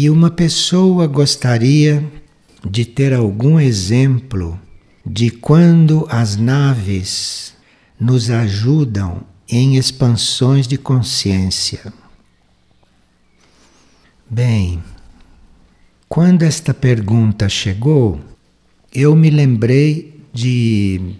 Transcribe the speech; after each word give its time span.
E 0.00 0.08
uma 0.08 0.30
pessoa 0.30 1.08
gostaria 1.08 2.08
de 2.64 2.84
ter 2.84 3.12
algum 3.12 3.58
exemplo 3.58 4.56
de 5.04 5.28
quando 5.28 6.06
as 6.08 6.36
naves 6.36 7.52
nos 7.98 8.30
ajudam 8.30 9.24
em 9.48 9.76
expansões 9.76 10.68
de 10.68 10.78
consciência. 10.78 11.92
Bem, 14.30 14.80
quando 16.08 16.44
esta 16.44 16.72
pergunta 16.72 17.48
chegou, 17.48 18.20
eu 18.94 19.16
me 19.16 19.30
lembrei 19.30 20.22
de 20.32 21.16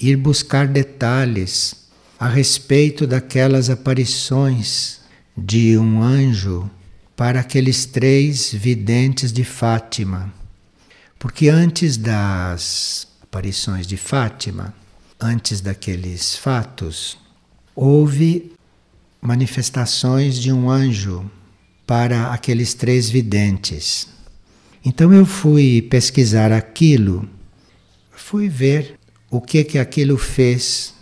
ir 0.00 0.16
buscar 0.16 0.66
detalhes 0.66 1.86
a 2.18 2.26
respeito 2.28 3.06
daquelas 3.06 3.70
aparições 3.70 4.98
de 5.38 5.78
um 5.78 6.02
anjo 6.02 6.68
para 7.16 7.40
aqueles 7.40 7.86
três 7.86 8.52
videntes 8.52 9.32
de 9.32 9.42
Fátima. 9.42 10.32
Porque 11.18 11.48
antes 11.48 11.96
das 11.96 13.08
aparições 13.22 13.86
de 13.86 13.96
Fátima, 13.96 14.74
antes 15.18 15.62
daqueles 15.62 16.36
fatos, 16.36 17.16
houve 17.74 18.52
manifestações 19.20 20.38
de 20.38 20.52
um 20.52 20.70
anjo 20.70 21.28
para 21.86 22.32
aqueles 22.32 22.74
três 22.74 23.08
videntes. 23.08 24.08
Então 24.84 25.12
eu 25.12 25.24
fui 25.24 25.80
pesquisar 25.80 26.52
aquilo, 26.52 27.26
fui 28.12 28.48
ver 28.48 28.98
o 29.30 29.40
que 29.40 29.64
que 29.64 29.78
aquilo 29.78 30.18
fez, 30.18 30.94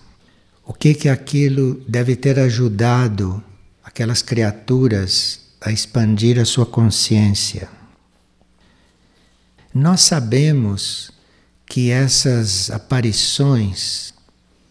o 0.65 0.73
que 0.73 0.95
que 0.95 1.09
aquilo 1.09 1.83
deve 1.89 2.15
ter 2.15 2.39
ajudado 2.39 3.43
aquelas 3.83 4.23
criaturas 4.23 5.44
a 5.65 5.73
expandir 5.73 6.39
a 6.39 6.45
sua 6.45 6.67
consciência. 6.67 7.71
Nós 9.73 10.03
sabemos 10.03 11.11
que 11.67 11.91
essas 11.91 12.71
aparições, 12.71 14.13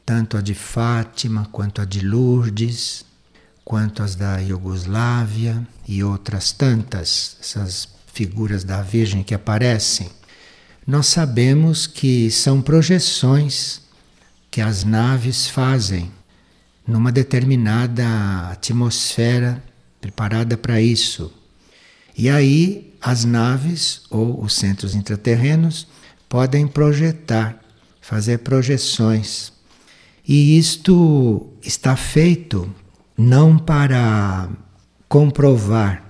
tanto 0.06 0.38
a 0.38 0.42
de 0.42 0.54
Fátima 0.54 1.50
quanto 1.52 1.82
a 1.82 1.86
de 1.86 2.02
Lourdes, 2.02 3.04
quanto 3.66 4.04
as 4.04 4.14
da 4.14 4.38
Iugoslávia 4.38 5.68
e 5.88 6.04
outras 6.04 6.52
tantas, 6.52 7.38
essas 7.42 7.90
figuras 8.14 8.64
da 8.64 8.84
Virgem 8.84 9.24
que 9.24 9.34
aparecem, 9.34 10.12
nós 10.86 11.08
sabemos 11.08 11.88
que 11.88 12.30
são 12.30 12.62
projeções 12.62 13.82
que 14.52 14.62
as 14.62 14.84
naves 14.84 15.48
fazem 15.48 16.12
numa 16.86 17.12
determinada 17.12 18.06
atmosfera 18.52 19.64
preparada 20.04 20.58
para 20.58 20.82
isso. 20.82 21.32
E 22.18 22.30
aí 22.30 22.94
as 23.02 23.24
naves 23.24 24.02
ou 24.10 24.44
os 24.44 24.54
centros 24.54 24.96
intraterrenos 24.96 25.88
podem 26.28 26.68
projetar, 26.68 27.58
fazer 28.02 28.40
projeções. 28.40 29.54
E 30.28 30.58
isto 30.58 31.48
está 31.62 31.96
feito 31.96 32.70
não 33.18 33.58
para 33.58 34.50
comprovar 35.08 36.04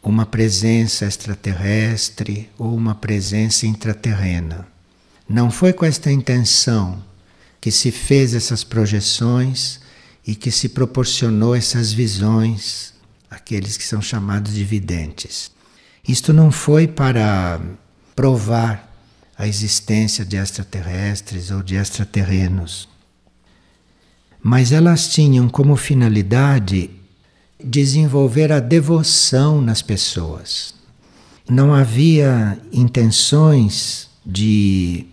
uma 0.00 0.24
presença 0.24 1.04
extraterrestre 1.04 2.48
ou 2.56 2.72
uma 2.72 2.94
presença 2.94 3.66
intraterrena. 3.66 4.66
Não 5.28 5.50
foi 5.50 5.72
com 5.72 5.84
esta 5.84 6.10
intenção 6.10 7.02
que 7.60 7.72
se 7.72 7.90
fez 7.90 8.32
essas 8.32 8.62
projeções 8.62 9.80
e 10.26 10.34
que 10.36 10.50
se 10.50 10.68
proporcionou 10.68 11.54
essas 11.54 11.92
visões, 11.92 12.89
aqueles 13.30 13.76
que 13.76 13.84
são 13.84 14.02
chamados 14.02 14.52
de 14.52 14.64
videntes. 14.64 15.52
Isto 16.06 16.32
não 16.32 16.50
foi 16.50 16.88
para 16.88 17.60
provar 18.16 18.90
a 19.38 19.46
existência 19.46 20.24
de 20.24 20.36
extraterrestres 20.36 21.50
ou 21.50 21.62
de 21.62 21.76
extraterrenos, 21.76 22.88
mas 24.42 24.72
elas 24.72 25.08
tinham 25.08 25.48
como 25.48 25.76
finalidade 25.76 26.90
desenvolver 27.62 28.50
a 28.50 28.58
devoção 28.58 29.60
nas 29.60 29.82
pessoas. 29.82 30.74
Não 31.48 31.74
havia 31.74 32.58
intenções 32.72 34.08
de 34.24 35.06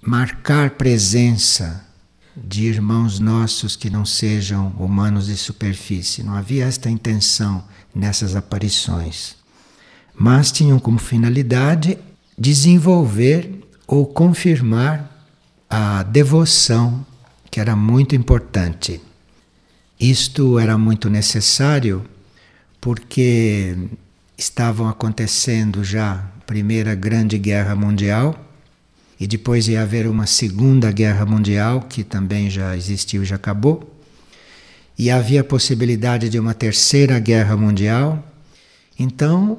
marcar 0.00 0.70
presença 0.70 1.84
de 2.36 2.64
irmãos 2.64 3.20
nossos 3.20 3.76
que 3.76 3.88
não 3.88 4.04
sejam 4.04 4.68
humanos 4.78 5.26
de 5.26 5.36
superfície. 5.36 6.22
Não 6.22 6.34
havia 6.34 6.64
esta 6.64 6.90
intenção 6.90 7.64
nessas 7.94 8.34
aparições. 8.34 9.36
Mas 10.14 10.50
tinham 10.50 10.78
como 10.78 10.98
finalidade 10.98 11.98
desenvolver 12.36 13.62
ou 13.86 14.06
confirmar 14.06 15.10
a 15.68 16.02
devoção, 16.02 17.04
que 17.50 17.60
era 17.60 17.76
muito 17.76 18.14
importante. 18.16 19.00
Isto 19.98 20.58
era 20.58 20.76
muito 20.76 21.08
necessário 21.08 22.04
porque 22.80 23.76
estavam 24.36 24.88
acontecendo 24.88 25.84
já 25.84 26.12
a 26.12 26.44
Primeira 26.46 26.94
Grande 26.94 27.38
Guerra 27.38 27.74
Mundial 27.74 28.38
e 29.18 29.26
depois 29.26 29.68
ia 29.68 29.82
haver 29.82 30.06
uma 30.06 30.26
Segunda 30.26 30.90
Guerra 30.90 31.24
Mundial, 31.24 31.82
que 31.82 32.02
também 32.02 32.50
já 32.50 32.76
existiu 32.76 33.22
e 33.22 33.26
já 33.26 33.36
acabou. 33.36 33.90
E 34.98 35.10
havia 35.10 35.40
a 35.40 35.44
possibilidade 35.44 36.28
de 36.28 36.38
uma 36.38 36.54
Terceira 36.54 37.18
Guerra 37.18 37.56
Mundial. 37.56 38.22
Então, 38.98 39.58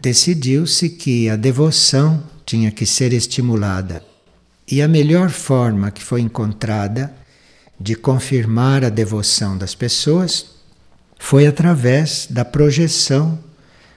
decidiu-se 0.00 0.90
que 0.90 1.28
a 1.28 1.36
devoção 1.36 2.22
tinha 2.44 2.70
que 2.70 2.86
ser 2.86 3.12
estimulada. 3.12 4.02
E 4.70 4.82
a 4.82 4.88
melhor 4.88 5.30
forma 5.30 5.90
que 5.90 6.02
foi 6.02 6.20
encontrada 6.20 7.14
de 7.78 7.94
confirmar 7.94 8.84
a 8.84 8.88
devoção 8.88 9.56
das 9.56 9.74
pessoas 9.74 10.46
foi 11.18 11.46
através 11.46 12.26
da 12.28 12.44
projeção 12.44 13.38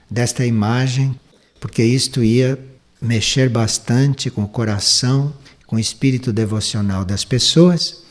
desta 0.09 0.45
imagem, 0.45 1.17
porque 1.59 1.83
isto 1.83 2.23
ia 2.23 2.57
mexer 3.01 3.49
bastante 3.49 4.29
com 4.29 4.43
o 4.43 4.47
coração, 4.47 5.33
com 5.65 5.75
o 5.75 5.79
espírito 5.79 6.33
devocional 6.33 7.05
das 7.05 7.23
pessoas, 7.23 8.03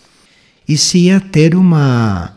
e 0.66 0.76
se 0.76 0.98
ia 0.98 1.20
ter 1.20 1.54
uma 1.54 2.36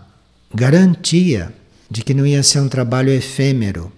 garantia 0.54 1.54
de 1.90 2.04
que 2.04 2.14
não 2.14 2.26
ia 2.26 2.44
ser 2.44 2.60
um 2.60 2.70
trabalho 2.70 3.10
efêmero, 3.10 3.92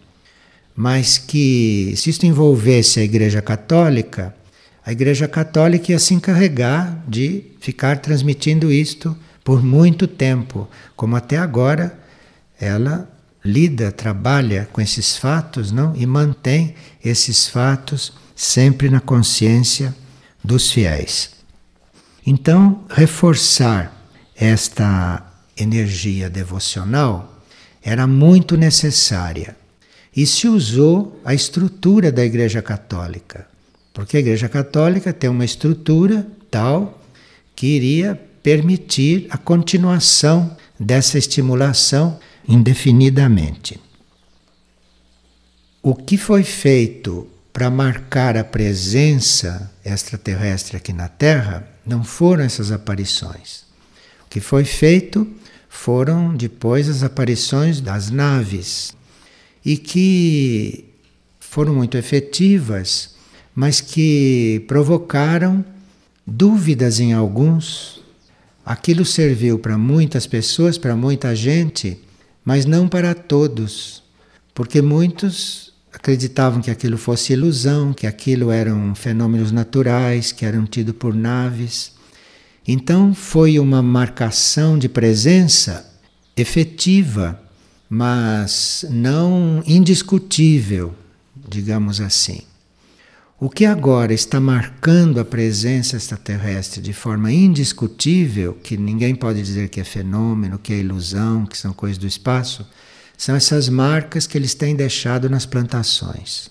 mas 0.75 1.17
que 1.17 1.93
se 1.95 2.09
isto 2.09 2.25
envolvesse 2.25 2.99
a 2.99 3.03
Igreja 3.03 3.41
Católica, 3.41 4.35
a 4.85 4.91
Igreja 4.91 5.27
Católica 5.27 5.91
ia 5.91 5.99
se 5.99 6.13
encarregar 6.13 7.03
de 7.07 7.43
ficar 7.59 7.99
transmitindo 7.99 8.71
isto 8.71 9.15
por 9.43 9.63
muito 9.63 10.07
tempo, 10.07 10.67
como 10.95 11.15
até 11.15 11.37
agora 11.37 11.97
ela 12.59 13.09
lida, 13.43 13.91
trabalha 13.91 14.67
com 14.71 14.81
esses 14.81 15.17
fatos, 15.17 15.71
não? 15.71 15.95
E 15.95 16.05
mantém 16.05 16.75
esses 17.03 17.47
fatos 17.47 18.13
sempre 18.35 18.89
na 18.89 18.99
consciência 18.99 19.95
dos 20.43 20.71
fiéis. 20.71 21.31
Então, 22.25 22.83
reforçar 22.89 23.95
esta 24.35 25.25
energia 25.57 26.29
devocional 26.29 27.41
era 27.81 28.07
muito 28.07 28.55
necessária 28.57 29.55
e 30.15 30.25
se 30.25 30.47
usou 30.47 31.19
a 31.25 31.33
estrutura 31.33 32.11
da 32.11 32.23
Igreja 32.23 32.61
Católica, 32.61 33.47
porque 33.93 34.17
a 34.17 34.19
Igreja 34.19 34.47
Católica 34.47 35.11
tem 35.11 35.29
uma 35.29 35.45
estrutura 35.45 36.25
tal 36.49 37.01
que 37.55 37.67
iria 37.67 38.19
permitir 38.41 39.27
a 39.29 39.37
continuação 39.37 40.55
dessa 40.79 41.17
estimulação 41.17 42.19
indefinidamente. 42.47 43.79
O 45.81 45.95
que 45.95 46.17
foi 46.17 46.43
feito 46.43 47.27
para 47.53 47.69
marcar 47.69 48.35
a 48.35 48.43
presença 48.43 49.71
extraterrestre 49.85 50.75
aqui 50.75 50.91
na 50.91 51.07
Terra 51.07 51.67
não 51.85 52.03
foram 52.03 52.43
essas 52.43 52.71
aparições. 52.71 53.63
O 54.25 54.29
que 54.29 54.39
foi 54.39 54.65
feito 54.65 55.27
foram 55.69 56.35
depois 56.35 56.89
as 56.89 57.03
aparições 57.03 57.79
das 57.79 58.09
naves 58.09 58.95
e 59.63 59.77
que 59.77 60.85
foram 61.39 61.75
muito 61.75 61.95
efetivas, 61.95 63.13
mas 63.53 63.79
que 63.79 64.65
provocaram 64.67 65.63
dúvidas 66.25 66.99
em 66.99 67.13
alguns. 67.13 68.01
Aquilo 68.65 69.05
serviu 69.05 69.59
para 69.59 69.77
muitas 69.77 70.25
pessoas, 70.25 70.77
para 70.77 70.95
muita 70.95 71.35
gente, 71.35 71.99
mas 72.43 72.65
não 72.65 72.87
para 72.87 73.13
todos, 73.13 74.01
porque 74.55 74.81
muitos 74.81 75.72
acreditavam 75.93 76.61
que 76.61 76.71
aquilo 76.71 76.97
fosse 76.97 77.33
ilusão, 77.33 77.93
que 77.93 78.07
aquilo 78.07 78.51
eram 78.51 78.95
fenômenos 78.95 79.51
naturais, 79.51 80.31
que 80.31 80.45
eram 80.45 80.65
tidos 80.65 80.95
por 80.95 81.13
naves. 81.13 81.93
Então 82.67 83.13
foi 83.13 83.59
uma 83.59 83.81
marcação 83.81 84.77
de 84.77 84.89
presença 84.89 85.89
efetiva, 86.35 87.39
mas 87.89 88.85
não 88.89 89.63
indiscutível 89.65 90.95
digamos 91.47 91.99
assim. 91.99 92.41
O 93.39 93.49
que 93.49 93.65
agora 93.65 94.13
está 94.13 94.39
marcando 94.39 95.19
a 95.19 95.25
presença 95.25 95.97
extraterrestre 95.97 96.81
de 96.81 96.93
forma 96.93 97.31
indiscutível, 97.31 98.53
que 98.53 98.77
ninguém 98.77 99.13
pode 99.13 99.41
dizer 99.41 99.67
que 99.69 99.81
é 99.81 99.83
fenômeno, 99.83 100.57
que 100.57 100.71
é 100.71 100.77
ilusão, 100.77 101.45
que 101.45 101.57
são 101.57 101.73
coisas 101.73 101.97
do 101.97 102.07
espaço, 102.07 102.65
são 103.17 103.35
essas 103.35 103.69
marcas 103.69 104.27
que 104.27 104.37
eles 104.37 104.53
têm 104.53 104.75
deixado 104.75 105.29
nas 105.29 105.45
plantações. 105.45 106.49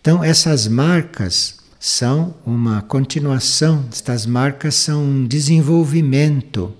Então, 0.00 0.22
essas 0.22 0.66
marcas 0.66 1.56
são 1.78 2.34
uma 2.44 2.82
continuação, 2.82 3.84
estas 3.90 4.26
marcas 4.26 4.74
são 4.74 5.04
um 5.04 5.26
desenvolvimento 5.26 6.74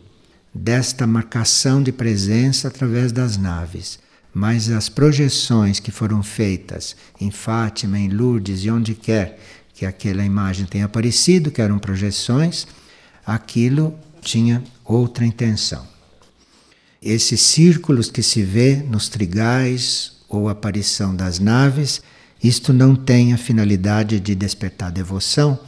desta 0.54 1.06
marcação 1.06 1.82
de 1.82 1.92
presença 1.92 2.68
através 2.68 3.12
das 3.12 3.36
naves 3.36 3.98
mas 4.34 4.70
as 4.70 4.88
projeções 4.88 5.78
que 5.78 5.90
foram 5.90 6.22
feitas 6.22 6.96
em 7.20 7.30
Fátima, 7.30 7.98
em 7.98 8.08
Lourdes 8.08 8.64
e 8.64 8.70
onde 8.70 8.94
quer 8.94 9.38
que 9.74 9.84
aquela 9.84 10.24
imagem 10.24 10.64
tenha 10.64 10.86
aparecido, 10.86 11.50
que 11.50 11.60
eram 11.60 11.78
projeções, 11.78 12.66
aquilo 13.26 13.94
tinha 14.20 14.62
outra 14.84 15.26
intenção. 15.26 15.86
Esses 17.02 17.40
círculos 17.40 18.08
que 18.08 18.22
se 18.22 18.44
vê 18.44 18.76
nos 18.76 19.08
trigais 19.08 20.12
ou 20.28 20.48
aparição 20.48 21.16
das 21.16 21.40
naves, 21.40 22.00
isto 22.42 22.72
não 22.72 22.94
tem 22.94 23.32
a 23.32 23.36
finalidade 23.36 24.20
de 24.20 24.36
despertar 24.36 24.92
devoção, 24.92 25.58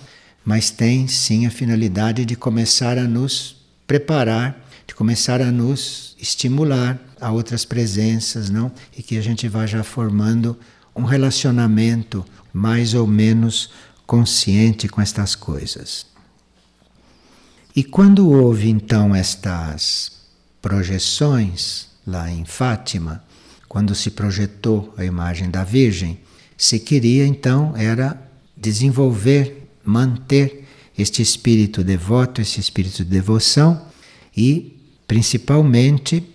mas 0.44 0.70
tem 0.70 1.08
sim 1.08 1.44
a 1.44 1.50
finalidade 1.50 2.24
de 2.24 2.36
começar 2.36 2.98
a 2.98 3.04
nos 3.04 3.56
preparar, 3.84 4.64
de 4.86 4.94
começar 4.94 5.40
a 5.40 5.50
nos 5.50 6.14
estimular 6.20 7.00
a 7.20 7.32
outras 7.32 7.64
presenças, 7.64 8.48
não? 8.48 8.70
E 8.96 9.02
que 9.02 9.18
a 9.18 9.20
gente 9.20 9.48
vá 9.48 9.66
já 9.66 9.82
formando 9.82 10.56
um 10.94 11.02
relacionamento 11.02 12.24
mais 12.52 12.94
ou 12.94 13.08
menos 13.08 13.70
consciente 14.06 14.86
com 14.86 15.00
estas 15.00 15.34
coisas. 15.34 16.06
E 17.74 17.82
quando 17.82 18.30
houve 18.30 18.68
então 18.68 19.12
estas 19.12 20.13
projeções 20.64 21.88
lá 22.06 22.30
em 22.30 22.46
Fátima, 22.46 23.22
quando 23.68 23.94
se 23.94 24.10
projetou 24.10 24.94
a 24.96 25.04
imagem 25.04 25.50
da 25.50 25.62
Virgem, 25.62 26.18
se 26.56 26.80
queria 26.80 27.26
então 27.26 27.74
era 27.76 28.18
desenvolver, 28.56 29.68
manter 29.84 30.66
este 30.96 31.20
espírito 31.20 31.84
devoto, 31.84 32.40
esse 32.40 32.60
espírito 32.60 33.04
de 33.04 33.10
devoção 33.10 33.86
e 34.34 34.80
principalmente 35.06 36.26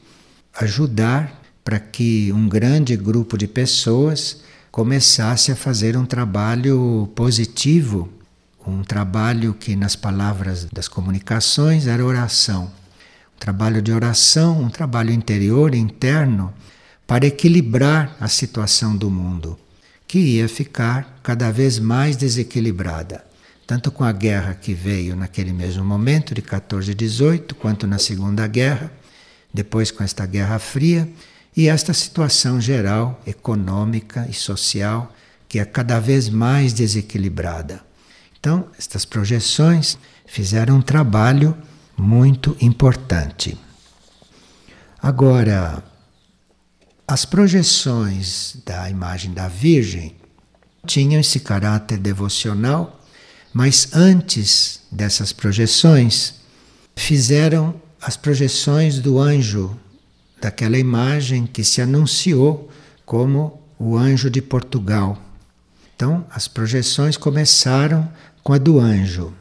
ajudar 0.54 1.42
para 1.64 1.80
que 1.80 2.32
um 2.32 2.48
grande 2.48 2.96
grupo 2.96 3.36
de 3.36 3.48
pessoas 3.48 4.42
começasse 4.70 5.52
a 5.52 5.56
fazer 5.56 5.98
um 5.98 6.06
trabalho 6.06 7.10
positivo, 7.16 8.08
um 8.64 8.84
trabalho 8.84 9.56
que, 9.56 9.76
nas 9.76 9.96
palavras 9.96 10.66
das 10.66 10.88
comunicações, 10.88 11.88
era 11.88 12.06
oração. 12.06 12.78
Trabalho 13.40 13.82
de 13.82 13.92
oração, 13.92 14.62
um 14.62 14.70
trabalho 14.70 15.12
interior, 15.12 15.74
interno, 15.74 16.54
para 17.08 17.26
equilibrar 17.26 18.16
a 18.20 18.28
situação 18.28 18.96
do 18.96 19.10
mundo, 19.10 19.58
que 20.06 20.20
ia 20.20 20.48
ficar 20.50 21.20
cada 21.24 21.50
vez 21.50 21.80
mais 21.80 22.18
desequilibrada. 22.18 23.24
Tanto 23.66 23.92
com 23.92 24.04
a 24.04 24.12
guerra 24.12 24.54
que 24.54 24.74
veio 24.74 25.16
naquele 25.16 25.54
mesmo 25.54 25.86
momento, 25.86 26.36
de 26.36 26.42
14 26.42 26.92
e 26.92 26.94
18, 26.94 27.56
quanto 27.56 27.88
na 27.88 27.98
Segunda 27.98 28.46
Guerra, 28.46 28.92
depois 29.54 29.90
com 29.90 30.04
esta 30.04 30.26
Guerra 30.26 30.60
Fria 30.60 31.10
e 31.56 31.68
esta 31.68 31.94
situação 31.94 32.60
geral, 32.60 33.22
econômica 33.26 34.28
e 34.30 34.34
social, 34.34 35.14
que 35.48 35.60
é 35.60 35.66
cada 35.66 36.00
vez 36.00 36.30
mais 36.30 36.74
desequilibrada. 36.74 37.82
Então, 38.40 38.68
estas 38.78 39.06
projeções 39.06 39.98
fizeram 40.26 40.78
um 40.78 40.82
trabalho 40.82 41.58
muito 42.00 42.56
importante. 42.62 43.58
Agora, 45.02 45.84
as 47.08 47.26
projeções 47.26 48.58
da 48.66 48.90
imagem 48.90 49.34
da 49.34 49.48
Virgem 49.48 50.16
tinham 50.86 51.20
esse 51.20 51.40
caráter 51.40 51.98
devocional, 51.98 53.02
mas 53.54 53.90
antes 53.94 54.82
dessas 54.92 55.34
projeções, 55.34 56.36
fizeram 56.96 57.80
as 58.02 58.16
projeções 58.16 59.00
do 59.00 59.20
anjo, 59.20 59.78
daquela 60.42 60.78
imagem 60.78 61.46
que 61.46 61.64
se 61.64 61.82
anunciou 61.82 62.70
como 63.06 63.62
o 63.78 63.98
anjo 63.98 64.30
de 64.30 64.42
Portugal. 64.42 65.18
Então, 65.96 66.26
as 66.30 66.48
projeções 66.48 67.18
começaram 67.18 68.10
com 68.42 68.54
a 68.54 68.58
do 68.58 68.80
anjo. 68.80 69.34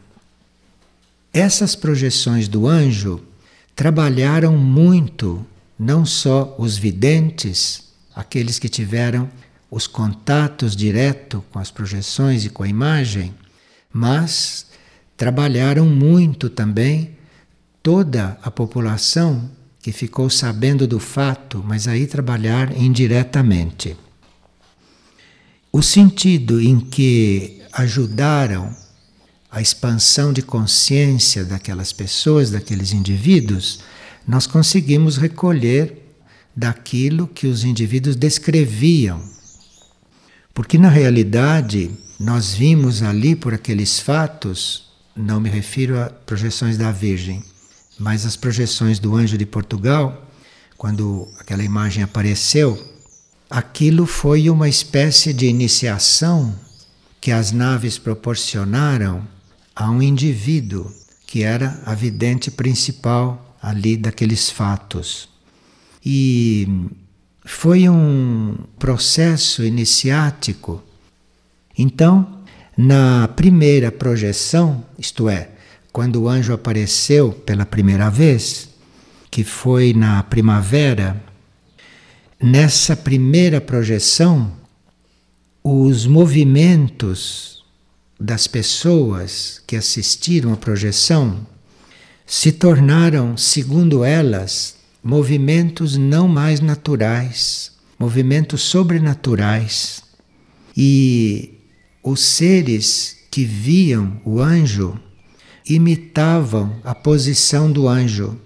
Essas 1.39 1.77
projeções 1.77 2.49
do 2.49 2.67
anjo 2.67 3.21
trabalharam 3.77 4.59
muito, 4.59 5.47
não 5.79 6.05
só 6.05 6.57
os 6.59 6.77
videntes, 6.77 7.93
aqueles 8.13 8.59
que 8.59 8.69
tiveram 8.69 9.31
os 9.71 9.87
contatos 9.87 10.75
direto 10.75 11.45
com 11.53 11.61
as 11.61 11.71
projeções 11.71 12.45
e 12.45 12.51
com 12.51 12.65
a 12.65 12.69
imagem, 12.69 13.33
mas 13.93 14.67
trabalharam 15.17 15.87
muito 15.87 16.51
também 16.51 17.17
toda 17.85 18.37
a 18.43 18.51
população 18.51 19.49
que 19.81 19.93
ficou 19.93 20.29
sabendo 20.29 20.89
do 20.89 20.99
fato, 20.99 21.63
mas 21.65 21.87
aí 21.87 22.09
trabalhar 22.09 22.77
indiretamente. 22.77 23.97
O 25.71 25.85
sentido 25.85 26.61
em 26.61 26.81
que 26.81 27.63
ajudaram 27.73 28.88
a 29.51 29.61
expansão 29.61 30.33
de 30.33 30.43
consciência 30.43 31.45
daquelas 31.45 31.93
pessoas, 31.93 32.51
daqueles 32.51 32.93
indivíduos, 32.93 33.81
nós 34.27 34.47
conseguimos 34.47 35.17
recolher 35.17 36.03
daquilo 36.55 37.27
que 37.27 37.47
os 37.47 37.65
indivíduos 37.65 38.15
descreviam. 38.15 39.23
Porque 40.53 40.77
na 40.77 40.89
realidade, 40.89 41.91
nós 42.21 42.53
vimos 42.53 43.03
ali 43.03 43.35
por 43.35 43.55
aqueles 43.55 43.99
fatos, 43.99 44.91
não 45.17 45.41
me 45.41 45.49
refiro 45.49 45.99
a 45.99 46.07
projeções 46.07 46.77
da 46.77 46.93
Virgem, 46.93 47.43
mas 47.99 48.27
as 48.27 48.37
projeções 48.37 48.99
do 48.99 49.17
anjo 49.17 49.39
de 49.39 49.47
Portugal, 49.47 50.27
quando 50.77 51.29
aquela 51.39 51.63
imagem 51.63 52.03
apareceu, 52.03 52.79
aquilo 53.49 54.05
foi 54.05 54.51
uma 54.51 54.69
espécie 54.69 55.33
de 55.33 55.47
iniciação 55.47 56.55
que 57.21 57.33
as 57.33 57.51
naves 57.51 57.99
proporcionaram 57.99 59.27
a 59.79 59.89
um 59.89 60.03
indivíduo 60.03 60.93
que 61.25 61.45
era 61.45 61.81
a 61.87 61.95
vidente 61.95 62.51
principal 62.51 63.57
ali 63.63 63.97
daqueles 63.97 64.51
fatos. 64.51 65.29
E 66.05 66.67
foi 67.45 67.89
um 67.89 68.57
processo 68.77 69.63
iniciático. 69.63 70.83
Então, 71.79 72.43
na 72.77 73.29
primeira 73.29 73.93
projeção, 73.93 74.85
isto 74.99 75.29
é, 75.29 75.51
quando 75.93 76.23
o 76.23 76.29
anjo 76.29 76.53
apareceu 76.53 77.31
pela 77.31 77.65
primeira 77.65 78.11
vez, 78.11 78.69
que 79.31 79.45
foi 79.45 79.93
na 79.93 80.25
primavera, 80.25 81.23
nessa 82.43 82.97
primeira 82.97 83.61
projeção, 83.61 84.51
os 85.63 86.05
movimentos 86.05 87.58
das 88.19 88.47
pessoas 88.47 89.63
que 89.67 89.77
assistiram 89.77 90.53
à 90.53 90.57
projeção 90.57 91.47
se 92.27 92.53
tornaram, 92.53 93.37
segundo 93.37 94.05
elas, 94.05 94.77
movimentos 95.03 95.97
não 95.97 96.29
mais 96.29 96.61
naturais, 96.61 97.73
movimentos 97.99 98.61
sobrenaturais. 98.63 100.03
E 100.77 101.55
os 102.03 102.21
seres 102.21 103.17
que 103.31 103.45
viam 103.45 104.21
o 104.25 104.41
anjo 104.41 104.99
imitavam 105.67 106.77
a 106.85 106.95
posição 106.95 107.71
do 107.71 107.89
anjo. 107.89 108.39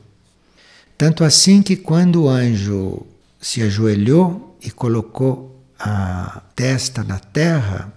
Tanto 0.96 1.24
assim 1.24 1.62
que 1.62 1.76
quando 1.76 2.24
o 2.24 2.28
anjo 2.28 3.06
se 3.40 3.62
ajoelhou 3.62 4.56
e 4.62 4.70
colocou 4.70 5.60
a 5.78 6.42
testa 6.54 7.02
na 7.02 7.18
terra, 7.18 7.92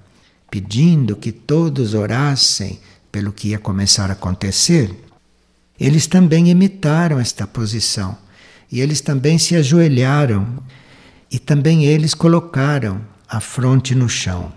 pedindo 0.56 1.18
que 1.18 1.34
todos 1.34 1.94
orassem 1.94 2.80
pelo 3.12 3.34
que 3.34 3.50
ia 3.50 3.60
começar 3.60 4.10
a 4.10 4.14
acontecer, 4.14 4.90
eles 5.78 6.08
também 6.08 6.50
imitaram 6.50 7.20
esta 7.20 7.46
posição. 7.46 8.18
E 8.72 8.80
eles 8.80 9.02
também 9.02 9.38
se 9.38 9.54
ajoelharam 9.54 10.64
e 11.30 11.38
também 11.40 11.84
eles 11.84 12.14
colocaram 12.14 13.02
a 13.28 13.42
fronte 13.42 13.94
no 13.94 14.08
chão. 14.08 14.50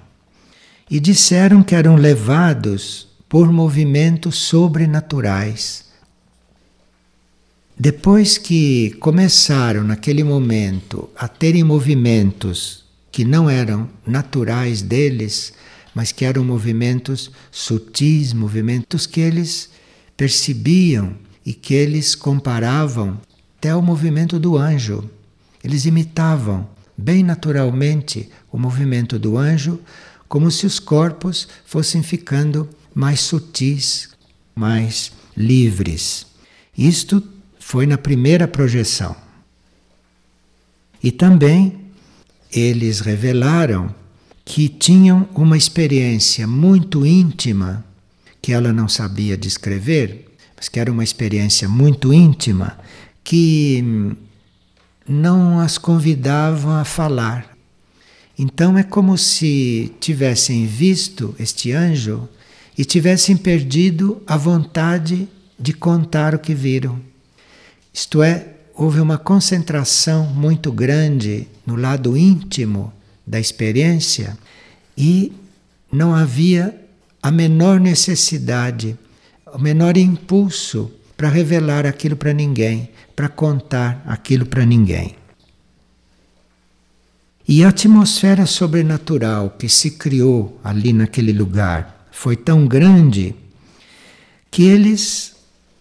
E 0.89 1.01
disseram 1.01 1.65
que 1.65 1.75
eram 1.75 1.97
levados 1.97 3.09
por 3.29 3.53
movimentos 3.53 4.37
sobrenaturais. 4.37 5.87
Depois 7.77 8.39
que 8.39 8.91
começaram 9.01 9.83
naquele 9.83 10.23
momento 10.23 11.11
a 11.17 11.27
terem 11.27 11.65
movimentos 11.65 12.85
que 13.11 13.25
não 13.25 13.51
eram 13.51 13.89
naturais 14.07 14.81
deles, 14.81 15.53
mas 15.99 16.13
que 16.13 16.25
eram 16.25 16.45
movimentos 16.45 17.29
sutis, 17.51 18.33
movimentos 18.33 19.05
que 19.05 19.21
eles 19.21 19.69
percebiam 20.17 21.17
e 21.45 21.53
que 21.53 21.75
eles 21.75 22.15
comparavam 22.15 23.21
até 23.57 23.75
o 23.75 23.83
movimento 23.83 24.39
do 24.39 24.57
anjo. 24.57 25.11
Eles 25.63 25.87
imitavam 25.87 26.69
bem 26.97 27.25
naturalmente 27.25 28.31
o 28.53 28.57
movimento 28.57 29.19
do 29.19 29.37
anjo, 29.37 29.81
como 30.29 30.53
se 30.53 30.67
os 30.67 30.79
corpos 30.79 31.49
fossem 31.67 32.01
ficando 32.01 32.71
mais 32.95 33.19
sutis, 33.19 34.11
mais 34.55 35.11
livres. 35.37 36.27
Isto 36.77 37.21
foi 37.59 37.87
na 37.87 37.99
primeira 37.99 38.47
projeção. 38.47 39.17
E 41.03 41.11
também 41.11 41.77
eles 42.53 43.01
revelaram 43.01 43.93
que 44.49 44.67
tinham 44.67 45.29
uma 45.35 45.59
experiência 45.59 46.47
muito 46.47 47.05
íntima, 47.05 47.85
que 48.41 48.51
ela 48.51 48.73
não 48.73 48.89
sabia 48.89 49.37
descrever, 49.37 50.27
mas 50.57 50.71
que 50.71 50.81
era 50.81 50.91
uma 50.91 51.05
experiência 51.05 51.69
muito 51.69 52.15
íntima, 52.15 52.79
que 53.23 53.85
não 55.07 55.61
as 55.61 55.77
convidavam 55.77 56.73
a 56.77 56.85
falar. 56.87 57.55
Então 58.39 58.79
é 58.79 58.83
como 58.83 59.19
se 59.19 59.93
tivessem 60.01 60.67
visto 60.67 61.35
este 61.39 61.73
anjo 61.73 62.27
e 62.77 62.87
tivessem 62.87 63.37
perdido 63.37 64.23
a 64.27 64.39
vontade 64.39 65.29
de 65.61 65.75
contar 65.75 66.35
o 66.35 66.39
que 66.39 66.55
viram. 66.55 66.99
Isto 67.93 68.23
é, 68.23 68.55
houve 68.75 68.99
uma 68.99 69.19
concentração 69.19 70.25
muito 70.25 70.73
grande 70.73 71.47
no 71.67 71.77
lado 71.77 72.17
íntimo 72.17 72.95
da 73.29 73.39
experiência 73.39 74.37
e 74.97 75.33
não 75.93 76.15
havia 76.15 76.75
a 77.23 77.31
menor 77.31 77.79
necessidade, 77.79 78.97
o 79.53 79.59
menor 79.59 79.97
impulso 79.97 80.91
para 81.17 81.29
revelar 81.29 81.85
aquilo 81.85 82.17
para 82.17 82.33
ninguém, 82.33 82.91
para 83.15 83.29
contar 83.29 84.03
aquilo 84.07 84.47
para 84.47 84.65
ninguém. 84.65 85.17
E 87.47 87.65
a 87.65 87.69
atmosfera 87.69 88.47
sobrenatural 88.47 89.51
que 89.59 89.69
se 89.69 89.93
criou 89.93 90.61
ali 90.63 90.93
naquele 90.93 91.33
lugar 91.33 92.09
foi 92.11 92.37
tão 92.37 92.67
grande 92.67 93.35
que 94.51 94.65
eles 94.65 95.35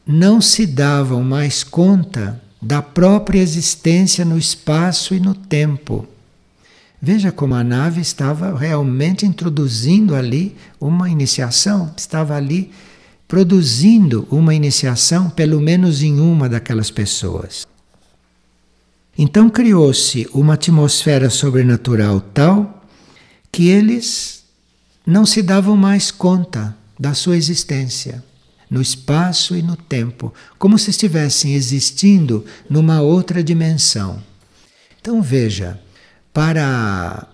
não 0.05 0.39
se 0.41 0.65
davam 0.65 1.21
mais 1.23 1.63
conta 1.63 2.41
da 2.61 2.81
própria 2.81 3.39
existência 3.39 4.23
no 4.25 4.37
espaço 4.37 5.13
e 5.13 5.19
no 5.19 5.35
tempo. 5.35 6.07
Veja 7.01 7.31
como 7.31 7.53
a 7.53 7.63
nave 7.63 8.01
estava 8.01 8.57
realmente 8.57 9.25
introduzindo 9.25 10.15
ali 10.15 10.55
uma 10.79 11.09
iniciação, 11.09 11.93
estava 11.95 12.35
ali 12.35 12.71
produzindo 13.27 14.27
uma 14.31 14.55
iniciação, 14.55 15.29
pelo 15.29 15.59
menos 15.59 16.01
em 16.01 16.19
uma 16.19 16.49
daquelas 16.49 16.89
pessoas. 16.89 17.67
Então 19.17 19.49
criou-se 19.49 20.27
uma 20.33 20.53
atmosfera 20.53 21.29
sobrenatural 21.29 22.21
tal 22.21 22.83
que 23.51 23.67
eles 23.67 24.43
não 25.05 25.25
se 25.25 25.41
davam 25.41 25.75
mais 25.75 26.11
conta 26.11 26.75
da 26.99 27.13
sua 27.13 27.37
existência 27.37 28.23
no 28.69 28.81
espaço 28.81 29.55
e 29.55 29.61
no 29.61 29.75
tempo, 29.75 30.33
como 30.59 30.77
se 30.77 30.89
estivessem 30.89 31.53
existindo 31.53 32.45
numa 32.69 33.01
outra 33.01 33.43
dimensão. 33.43 34.21
Então 34.99 35.21
veja, 35.21 35.79
para 36.37 37.27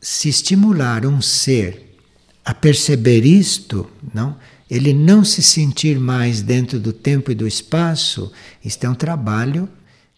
se 0.00 0.30
estimular 0.30 1.04
um 1.04 1.20
ser 1.20 1.98
a 2.42 2.54
perceber 2.54 3.26
isto, 3.26 3.86
não? 4.14 4.38
Ele 4.70 4.94
não 4.94 5.22
se 5.22 5.42
sentir 5.42 6.00
mais 6.00 6.40
dentro 6.40 6.80
do 6.80 6.90
tempo 6.90 7.30
e 7.30 7.34
do 7.34 7.46
espaço, 7.46 8.32
isto 8.64 8.82
é 8.84 8.88
um 8.88 8.94
trabalho 8.94 9.68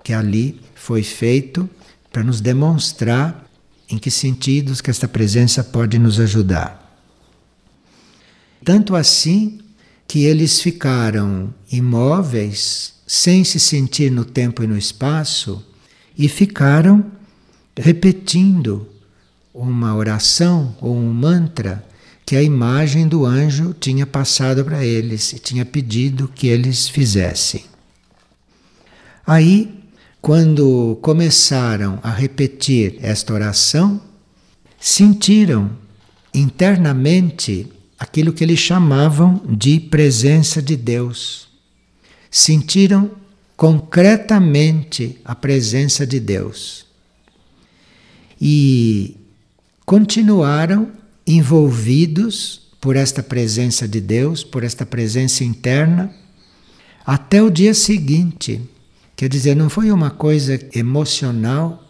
que 0.04 0.12
ali 0.12 0.60
foi 0.76 1.02
feito 1.02 1.68
para 2.12 2.22
nos 2.22 2.40
demonstrar 2.40 3.50
em 3.88 3.99
que 3.99 4.12
sentidos 4.12 4.80
que 4.80 4.90
esta 4.90 5.08
presença 5.08 5.64
pode 5.64 5.99
nos 5.99 6.20
ajudar. 6.20 7.02
Tanto 8.64 8.94
assim 8.94 9.58
que 10.06 10.22
eles 10.22 10.60
ficaram 10.60 11.52
imóveis, 11.68 12.92
sem 13.08 13.42
se 13.42 13.58
sentir 13.58 14.08
no 14.08 14.25
tempo 14.25 14.62
e 14.62 14.68
no 14.68 14.78
espaço, 14.78 15.66
e 16.16 16.28
ficaram 16.28 17.18
repetindo 17.80 18.87
uma 19.52 19.94
oração 19.94 20.76
ou 20.80 20.94
um 20.94 21.12
mantra 21.12 21.84
que 22.25 22.37
a 22.37 22.42
imagem 22.42 23.08
do 23.08 23.26
anjo 23.26 23.75
tinha 23.75 24.06
passado 24.06 24.64
para 24.64 24.84
eles 24.84 25.32
e 25.32 25.38
tinha 25.38 25.64
pedido 25.64 26.28
que 26.28 26.46
eles 26.46 26.88
fizessem. 26.88 27.64
Aí, 29.26 29.82
quando 30.20 30.99
começaram 31.02 31.99
a 32.02 32.10
repetir 32.10 32.99
esta 33.02 33.32
oração, 33.32 34.00
sentiram 34.78 35.70
internamente 36.32 37.66
aquilo 37.99 38.32
que 38.32 38.44
eles 38.44 38.58
chamavam 38.58 39.42
de 39.49 39.80
presença 39.80 40.62
de 40.62 40.76
Deus. 40.76 41.49
Sentiram 42.30 43.10
concretamente 43.56 45.18
a 45.25 45.34
presença 45.34 46.06
de 46.06 46.20
Deus. 46.20 46.89
E 48.40 49.16
continuaram 49.85 50.90
envolvidos 51.26 52.62
por 52.80 52.97
esta 52.97 53.23
presença 53.23 53.87
de 53.87 54.00
Deus, 54.00 54.42
por 54.42 54.64
esta 54.64 54.87
presença 54.87 55.44
interna, 55.44 56.14
até 57.04 57.42
o 57.42 57.50
dia 57.50 57.75
seguinte. 57.75 58.61
Quer 59.14 59.28
dizer, 59.28 59.54
não 59.54 59.68
foi 59.68 59.92
uma 59.92 60.11
coisa 60.11 60.59
emocional 60.75 61.87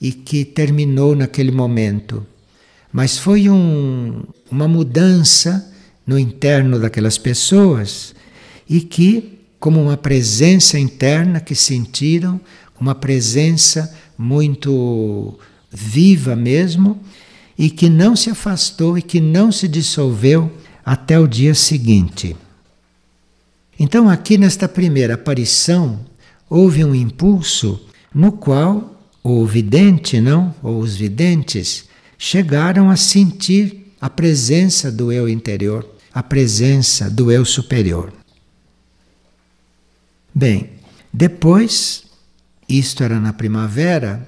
e 0.00 0.12
que 0.12 0.44
terminou 0.44 1.16
naquele 1.16 1.50
momento 1.50 2.24
mas 2.92 3.18
foi 3.18 3.48
um, 3.48 4.22
uma 4.50 4.66
mudança 4.66 5.72
no 6.06 6.18
interno 6.18 6.78
daquelas 6.78 7.18
pessoas 7.18 8.14
e 8.68 8.80
que, 8.80 9.38
como 9.60 9.80
uma 9.80 9.96
presença 9.96 10.78
interna 10.78 11.40
que 11.40 11.54
sentiram, 11.54 12.40
uma 12.80 12.94
presença 12.94 13.94
muito 14.16 15.38
viva 15.70 16.34
mesmo 16.34 17.00
e 17.56 17.68
que 17.68 17.88
não 17.88 18.14
se 18.14 18.30
afastou 18.30 18.96
e 18.96 19.02
que 19.02 19.20
não 19.20 19.50
se 19.50 19.66
dissolveu 19.66 20.50
até 20.84 21.18
o 21.18 21.26
dia 21.26 21.54
seguinte. 21.54 22.36
Então, 23.78 24.08
aqui 24.08 24.38
nesta 24.38 24.68
primeira 24.68 25.14
aparição, 25.14 26.00
houve 26.48 26.84
um 26.84 26.94
impulso 26.94 27.86
no 28.14 28.32
qual 28.32 28.96
o 29.22 29.44
vidente, 29.44 30.20
não, 30.20 30.54
ou 30.62 30.80
os 30.80 30.96
videntes, 30.96 31.84
chegaram 32.16 32.90
a 32.90 32.96
sentir 32.96 33.92
a 34.00 34.08
presença 34.08 34.90
do 34.90 35.12
eu 35.12 35.28
interior, 35.28 35.88
a 36.12 36.22
presença 36.22 37.10
do 37.10 37.30
eu 37.30 37.44
superior. 37.44 38.12
Bem, 40.34 40.70
depois, 41.12 42.04
isto 42.68 43.02
era 43.02 43.20
na 43.20 43.32
primavera, 43.32 44.26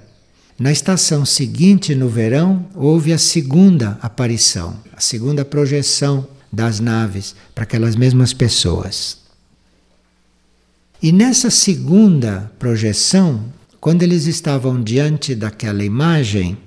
na 0.60 0.70
estação 0.70 1.24
seguinte, 1.24 1.94
no 1.94 2.06
verão, 2.06 2.66
houve 2.74 3.14
a 3.14 3.18
segunda 3.18 3.98
aparição, 4.02 4.76
a 4.94 5.00
segunda 5.00 5.42
projeção 5.42 6.28
das 6.52 6.78
naves 6.78 7.34
para 7.54 7.64
aquelas 7.64 7.96
mesmas 7.96 8.34
pessoas. 8.34 9.16
E 11.02 11.12
nessa 11.12 11.48
segunda 11.48 12.52
projeção, 12.58 13.42
quando 13.80 14.02
eles 14.02 14.26
estavam 14.26 14.82
diante 14.82 15.34
daquela 15.34 15.82
imagem, 15.82 16.58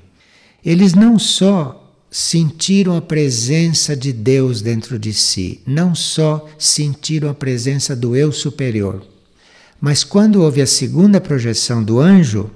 eles 0.66 0.96
não 0.96 1.20
só 1.20 1.80
sentiram 2.10 2.98
a 2.98 3.02
presença 3.02 3.96
de 3.96 4.12
Deus 4.12 4.60
dentro 4.60 4.98
de 4.98 5.14
si, 5.14 5.62
não 5.68 5.94
só 5.94 6.50
sentiram 6.58 7.30
a 7.30 7.34
presença 7.36 7.96
do 7.96 8.16
eu 8.16 8.32
superior, 8.32 9.06
mas 9.80 10.04
quando 10.04 10.42
houve 10.42 10.64
a 10.64 10.68
segunda 10.68 11.22
projeção 11.22 11.84
do 11.84 12.00
anjo, 12.00 12.50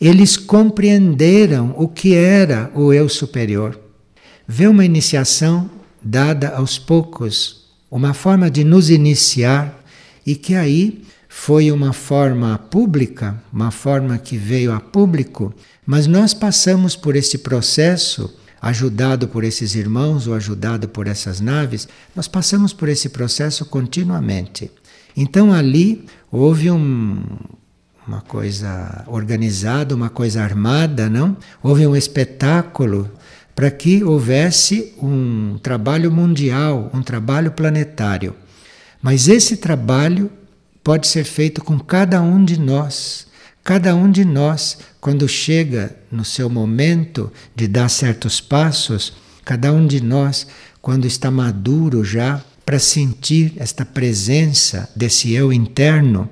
eles 0.00 0.36
compreenderam 0.36 1.74
o 1.76 1.88
que 1.88 2.14
era 2.14 2.70
o 2.74 2.92
eu 2.92 3.08
superior. 3.08 3.78
Vê 4.46 4.66
uma 4.66 4.84
iniciação 4.84 5.68
dada 6.02 6.50
aos 6.50 6.78
poucos, 6.78 7.66
uma 7.90 8.14
forma 8.14 8.50
de 8.50 8.64
nos 8.64 8.90
iniciar 8.90 9.84
e 10.24 10.34
que 10.34 10.54
aí 10.54 11.02
foi 11.28 11.70
uma 11.70 11.92
forma 11.92 12.58
pública, 12.58 13.42
uma 13.52 13.70
forma 13.70 14.16
que 14.18 14.36
veio 14.36 14.72
a 14.72 14.80
público, 14.80 15.54
mas 15.84 16.06
nós 16.06 16.32
passamos 16.32 16.96
por 16.96 17.16
esse 17.16 17.38
processo, 17.38 18.34
ajudado 18.60 19.28
por 19.28 19.44
esses 19.44 19.74
irmãos 19.74 20.26
ou 20.26 20.34
ajudado 20.34 20.88
por 20.88 21.06
essas 21.06 21.40
naves, 21.40 21.86
nós 22.14 22.26
passamos 22.26 22.72
por 22.72 22.88
esse 22.88 23.08
processo 23.08 23.64
continuamente. 23.64 24.70
Então 25.16 25.52
ali 25.52 26.04
houve 26.30 26.70
um, 26.70 27.22
uma 28.08 28.22
coisa 28.22 29.04
organizada, 29.06 29.94
uma 29.94 30.08
coisa 30.08 30.42
armada, 30.42 31.10
não? 31.10 31.36
Houve 31.62 31.86
um 31.86 31.94
espetáculo 31.94 33.10
para 33.54 33.70
que 33.70 34.02
houvesse 34.02 34.94
um 35.00 35.58
trabalho 35.62 36.10
mundial, 36.10 36.90
um 36.94 37.02
trabalho 37.02 37.52
planetário. 37.52 38.34
Mas 39.02 39.28
esse 39.28 39.58
trabalho 39.58 40.30
pode 40.82 41.06
ser 41.06 41.24
feito 41.24 41.62
com 41.62 41.78
cada 41.78 42.22
um 42.22 42.42
de 42.42 42.58
nós. 42.58 43.26
Cada 43.62 43.94
um 43.94 44.10
de 44.10 44.24
nós, 44.24 44.78
quando 45.00 45.28
chega 45.28 45.94
no 46.10 46.24
seu 46.24 46.48
momento 46.48 47.30
de 47.54 47.68
dar 47.68 47.90
certos 47.90 48.40
passos, 48.40 49.12
cada 49.44 49.70
um 49.70 49.86
de 49.86 50.02
nós, 50.02 50.46
quando 50.80 51.06
está 51.06 51.30
maduro 51.30 52.02
já 52.02 52.42
para 52.64 52.78
sentir 52.78 53.52
esta 53.58 53.84
presença 53.84 54.88
desse 54.96 55.32
eu 55.32 55.52
interno 55.52 56.30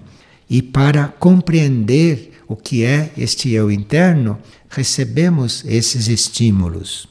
e 0.48 0.62
para 0.62 1.08
compreender 1.08 2.42
o 2.48 2.54
que 2.54 2.84
é 2.84 3.12
este 3.16 3.50
eu 3.50 3.70
interno, 3.70 4.38
recebemos 4.68 5.64
esses 5.66 6.06
estímulos. 6.08 7.08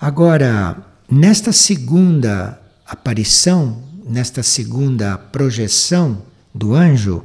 Agora, 0.00 0.76
nesta 1.08 1.52
segunda 1.52 2.60
aparição, 2.86 3.82
nesta 4.04 4.42
segunda 4.42 5.16
projeção 5.16 6.22
do 6.54 6.74
anjo, 6.74 7.24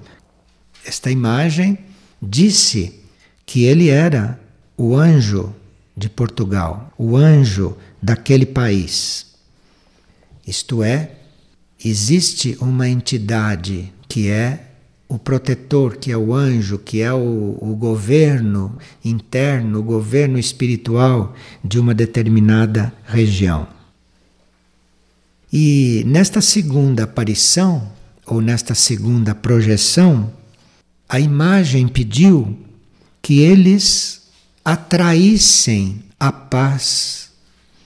esta 0.85 1.09
imagem 1.09 1.79
disse 2.21 2.99
que 3.45 3.63
ele 3.63 3.89
era 3.89 4.39
o 4.77 4.95
anjo 4.95 5.55
de 5.97 6.09
Portugal, 6.09 6.93
o 6.97 7.15
anjo 7.15 7.75
daquele 8.01 8.45
país. 8.45 9.25
Isto 10.45 10.83
é, 10.83 11.11
existe 11.83 12.57
uma 12.59 12.87
entidade 12.87 13.91
que 14.07 14.29
é 14.29 14.65
o 15.07 15.19
protetor, 15.19 15.97
que 15.97 16.11
é 16.11 16.17
o 16.17 16.33
anjo, 16.33 16.79
que 16.79 17.01
é 17.01 17.13
o, 17.13 17.57
o, 17.61 17.75
governo 17.75 18.77
interno, 19.03 19.79
o 19.79 19.83
governo 19.83 20.39
espiritual 20.39 21.35
de 21.63 21.79
uma 21.79 21.93
determinada 21.93 22.91
região. 23.05 23.67
E 25.53 26.03
nesta 26.07 26.41
segunda 26.41 27.03
aparição, 27.03 27.91
ou 28.25 28.41
nesta 28.41 28.73
segunda 28.73 29.35
projeção, 29.35 30.33
a 31.07 31.19
imagem 31.19 31.87
pediu 31.87 32.57
que 33.21 33.39
eles 33.41 34.23
atraíssem 34.63 36.03
a 36.19 36.31
paz. 36.31 37.29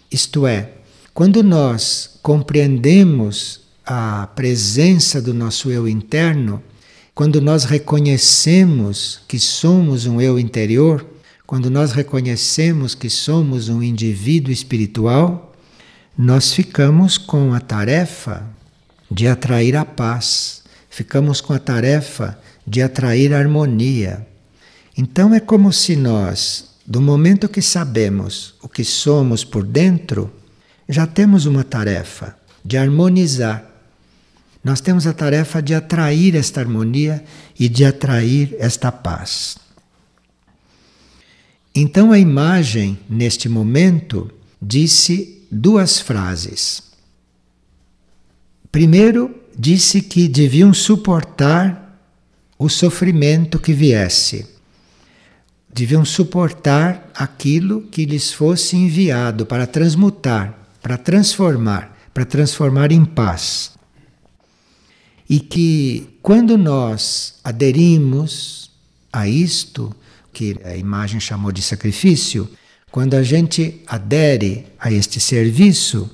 Isto 0.10 0.48
é, 0.48 0.72
quando 1.14 1.44
nós 1.44 2.18
compreendemos 2.22 3.62
a 3.92 4.28
presença 4.28 5.20
do 5.20 5.34
nosso 5.34 5.72
eu 5.72 5.90
interno, 5.90 6.62
quando 7.16 7.42
nós 7.42 7.64
reconhecemos 7.64 9.22
que 9.28 9.40
somos 9.40 10.06
um 10.06 10.22
eu 10.22 10.38
interior, 10.38 11.04
quando 11.48 11.72
nós 11.72 11.92
reconhecemos 11.92 12.94
que 12.94 13.10
somos 13.10 13.68
um 13.68 13.82
indivíduo 13.82 14.54
espiritual, 14.54 15.56
nós 16.16 16.54
ficamos 16.54 17.18
com 17.18 17.52
a 17.52 17.60
tarefa 17.60 18.46
de 19.10 19.28
atrair 19.28 19.76
a 19.76 19.84
paz, 19.84 20.62
ficamos 20.88 21.42
com 21.42 21.54
a 21.54 21.60
tarefa 21.60 22.40
de 22.68 22.84
atrair 22.84 23.34
a 23.34 23.40
harmonia. 23.40 24.28
Então 24.96 25.34
é 25.34 25.40
como 25.40 25.74
se 25.74 25.96
nós, 25.96 26.76
do 26.86 27.02
momento 27.02 27.50
que 27.50 27.60
sabemos 27.62 28.54
o 28.62 28.70
que 28.70 28.84
somos 28.84 29.44
por 29.44 29.64
dentro, 29.64 30.32
já 30.88 31.08
temos 31.08 31.48
uma 31.48 31.64
tarefa 31.64 32.38
de 32.64 32.78
harmonizar 32.78 33.69
nós 34.64 34.82
temos 34.82 35.08
a 35.08 35.14
tarefa 35.14 35.62
de 35.62 35.74
atrair 35.74 36.36
esta 36.36 36.60
harmonia 36.60 37.24
e 37.58 37.70
de 37.70 37.86
atrair 37.86 38.56
esta 38.60 38.92
paz. 38.92 39.58
Então 41.74 42.12
a 42.12 42.20
imagem, 42.20 43.00
neste 43.10 43.48
momento, 43.48 44.30
disse 44.62 45.46
duas 45.50 46.00
frases. 46.00 46.84
Primeiro, 48.72 49.34
disse 49.58 50.02
que 50.02 50.28
deviam 50.28 50.74
suportar 50.74 51.98
o 52.58 52.68
sofrimento 52.68 53.60
que 53.60 53.72
viesse. 53.72 54.46
Deviam 55.74 56.04
suportar 56.04 57.10
aquilo 57.16 57.84
que 57.84 58.04
lhes 58.04 58.34
fosse 58.34 58.76
enviado 58.76 59.46
para 59.46 59.66
transmutar, 59.66 60.68
para 60.82 60.98
transformar, 60.98 61.98
para 62.14 62.26
transformar 62.26 62.92
em 62.92 63.06
paz 63.06 63.79
e 65.30 65.40
que 65.40 66.10
quando 66.24 66.58
nós 66.58 67.36
aderimos 67.44 68.72
a 69.14 69.28
isto, 69.28 69.96
que 70.34 70.58
a 70.64 70.76
imagem 70.76 71.20
chamou 71.20 71.52
de 71.52 71.62
sacrifício, 71.62 72.50
quando 72.92 73.14
a 73.14 73.22
gente 73.22 73.82
adere 73.86 74.66
a 74.80 74.92
este 74.92 75.20
serviço, 75.20 76.10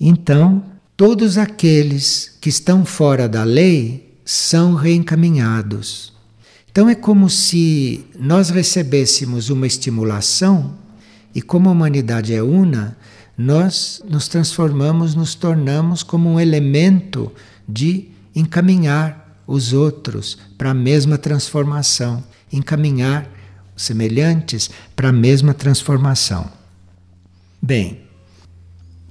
então 0.00 0.64
todos 0.96 1.38
aqueles 1.38 2.36
que 2.40 2.48
estão 2.48 2.84
fora 2.84 3.28
da 3.28 3.44
lei 3.44 4.14
são 4.24 4.74
reencaminhados. 4.74 6.12
Então 6.70 6.88
é 6.88 6.94
como 6.94 7.30
se 7.30 8.04
nós 8.18 8.50
recebêssemos 8.50 9.48
uma 9.48 9.66
estimulação 9.66 10.74
e, 11.34 11.40
como 11.40 11.68
a 11.68 11.72
humanidade 11.72 12.34
é 12.34 12.42
una, 12.42 12.98
nós 13.38 14.02
nos 14.08 14.26
transformamos, 14.26 15.14
nos 15.14 15.34
tornamos 15.34 16.02
como 16.02 16.28
um 16.28 16.40
elemento 16.40 17.32
de 17.68 18.08
encaminhar 18.36 19.42
os 19.46 19.72
outros 19.72 20.36
para 20.58 20.70
a 20.70 20.74
mesma 20.74 21.16
transformação, 21.16 22.22
encaminhar 22.52 23.26
os 23.74 23.82
semelhantes 23.82 24.70
para 24.94 25.08
a 25.08 25.12
mesma 25.12 25.54
transformação. 25.54 26.50
Bem, 27.60 28.02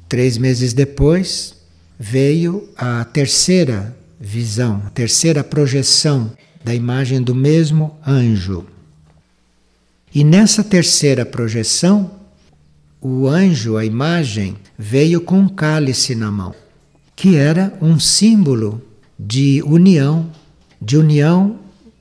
três 0.07 0.37
meses 0.37 0.73
depois 0.73 1.55
veio 1.99 2.69
a 2.77 3.03
terceira 3.05 3.97
visão, 4.19 4.83
a 4.85 4.89
terceira 4.91 5.43
projeção 5.43 6.31
da 6.63 6.73
imagem 6.73 7.21
do 7.21 7.33
mesmo 7.33 7.97
anjo. 8.05 8.65
E 10.13 10.23
nessa 10.23 10.63
terceira 10.63 11.25
projeção, 11.25 12.11
o 13.01 13.27
anjo, 13.27 13.77
a 13.77 13.85
imagem, 13.85 14.55
veio 14.77 15.21
com 15.21 15.39
um 15.39 15.49
cálice 15.49 16.15
na 16.15 16.31
mão, 16.31 16.55
que 17.15 17.35
era 17.35 17.77
um 17.81 17.99
símbolo 17.99 18.81
de 19.17 19.61
união, 19.63 20.29
de 20.81 20.97
união 20.97 21.59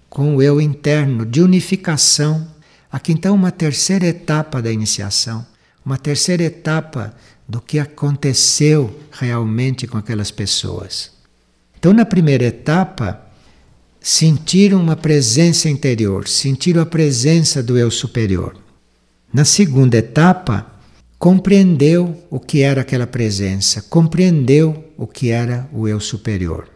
com 0.08 0.36
o 0.36 0.42
eu 0.42 0.60
interno, 0.60 1.24
de 1.26 1.42
unificação. 1.42 2.46
Aqui 2.90 3.12
então 3.12 3.34
uma 3.34 3.50
terceira 3.50 4.06
etapa 4.06 4.62
da 4.62 4.70
iniciação, 4.70 5.44
uma 5.84 5.98
terceira 5.98 6.44
etapa 6.44 7.14
do 7.48 7.60
que 7.60 7.78
aconteceu 7.78 9.00
realmente 9.10 9.86
com 9.86 9.98
aquelas 9.98 10.30
pessoas. 10.30 11.12
Então, 11.78 11.92
na 11.92 12.04
primeira 12.04 12.44
etapa, 12.44 13.20
sentiram 14.00 14.80
uma 14.80 14.96
presença 14.96 15.68
interior, 15.68 16.26
sentiram 16.26 16.80
a 16.82 16.86
presença 16.86 17.62
do 17.62 17.76
eu 17.76 17.90
superior. 17.90 18.56
Na 19.32 19.44
segunda 19.44 19.96
etapa, 19.98 20.66
compreendeu 21.18 22.22
o 22.30 22.38
que 22.38 22.62
era 22.62 22.82
aquela 22.82 23.06
presença, 23.06 23.82
compreendeu 23.82 24.92
o 24.96 25.06
que 25.06 25.30
era 25.30 25.68
o 25.72 25.88
eu 25.88 26.00
superior. 26.00 26.73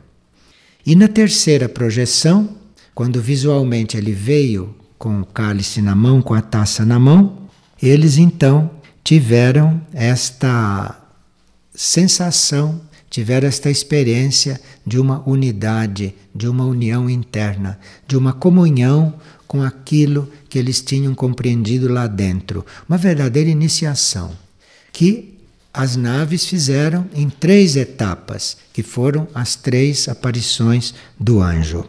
E 0.88 0.96
na 0.96 1.06
terceira 1.06 1.68
projeção, 1.68 2.56
quando 2.94 3.20
visualmente 3.20 3.94
ele 3.94 4.10
veio 4.10 4.74
com 4.98 5.20
o 5.20 5.26
cálice 5.26 5.82
na 5.82 5.94
mão, 5.94 6.22
com 6.22 6.32
a 6.32 6.40
taça 6.40 6.82
na 6.82 6.98
mão, 6.98 7.50
eles 7.82 8.16
então 8.16 8.70
tiveram 9.04 9.82
esta 9.92 10.98
sensação, 11.74 12.80
tiveram 13.10 13.46
esta 13.46 13.70
experiência 13.70 14.58
de 14.86 14.98
uma 14.98 15.22
unidade, 15.28 16.14
de 16.34 16.48
uma 16.48 16.64
união 16.64 17.10
interna, 17.10 17.78
de 18.06 18.16
uma 18.16 18.32
comunhão 18.32 19.12
com 19.46 19.62
aquilo 19.62 20.26
que 20.48 20.58
eles 20.58 20.80
tinham 20.80 21.14
compreendido 21.14 21.92
lá 21.92 22.06
dentro. 22.06 22.64
Uma 22.88 22.96
verdadeira 22.96 23.50
iniciação 23.50 24.30
que 24.90 25.37
as 25.78 25.94
naves 25.94 26.44
fizeram 26.44 27.08
em 27.14 27.30
três 27.30 27.76
etapas, 27.76 28.56
que 28.72 28.82
foram 28.82 29.28
as 29.32 29.54
três 29.54 30.08
aparições 30.08 30.92
do 31.20 31.40
anjo. 31.40 31.88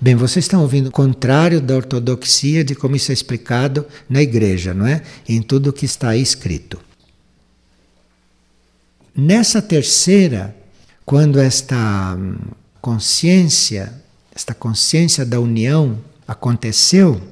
Bem, 0.00 0.16
vocês 0.16 0.44
estão 0.44 0.60
ouvindo 0.60 0.88
o 0.88 0.90
contrário 0.90 1.60
da 1.60 1.76
ortodoxia 1.76 2.64
de 2.64 2.74
como 2.74 2.96
isso 2.96 3.12
é 3.12 3.14
explicado 3.14 3.86
na 4.08 4.20
igreja, 4.20 4.74
não 4.74 4.88
é? 4.88 5.04
Em 5.28 5.40
tudo 5.40 5.70
o 5.70 5.72
que 5.72 5.84
está 5.84 6.08
aí 6.08 6.20
escrito. 6.20 6.80
Nessa 9.14 9.62
terceira, 9.62 10.56
quando 11.06 11.38
esta 11.38 12.16
hum, 12.18 12.38
consciência, 12.80 13.94
esta 14.34 14.52
consciência 14.52 15.24
da 15.24 15.38
união 15.38 15.96
aconteceu, 16.26 17.22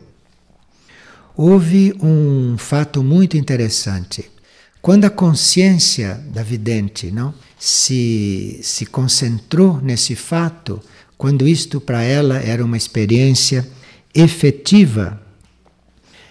houve 1.37 1.93
um 2.01 2.57
fato 2.57 3.03
muito 3.03 3.37
interessante. 3.37 4.38
Quando 4.81 5.05
a 5.05 5.11
consciência 5.11 6.15
da 6.33 6.43
vidente 6.43 7.11
não 7.11 7.35
se, 7.59 8.61
se 8.63 8.87
concentrou 8.87 9.81
nesse 9.81 10.15
fato, 10.15 10.81
quando 11.17 11.49
isto 11.49 11.81
para 11.81 12.03
ela 12.03 12.39
era 12.39 12.65
uma 12.65 12.77
experiência 12.77 13.69
efetiva, 14.15 15.21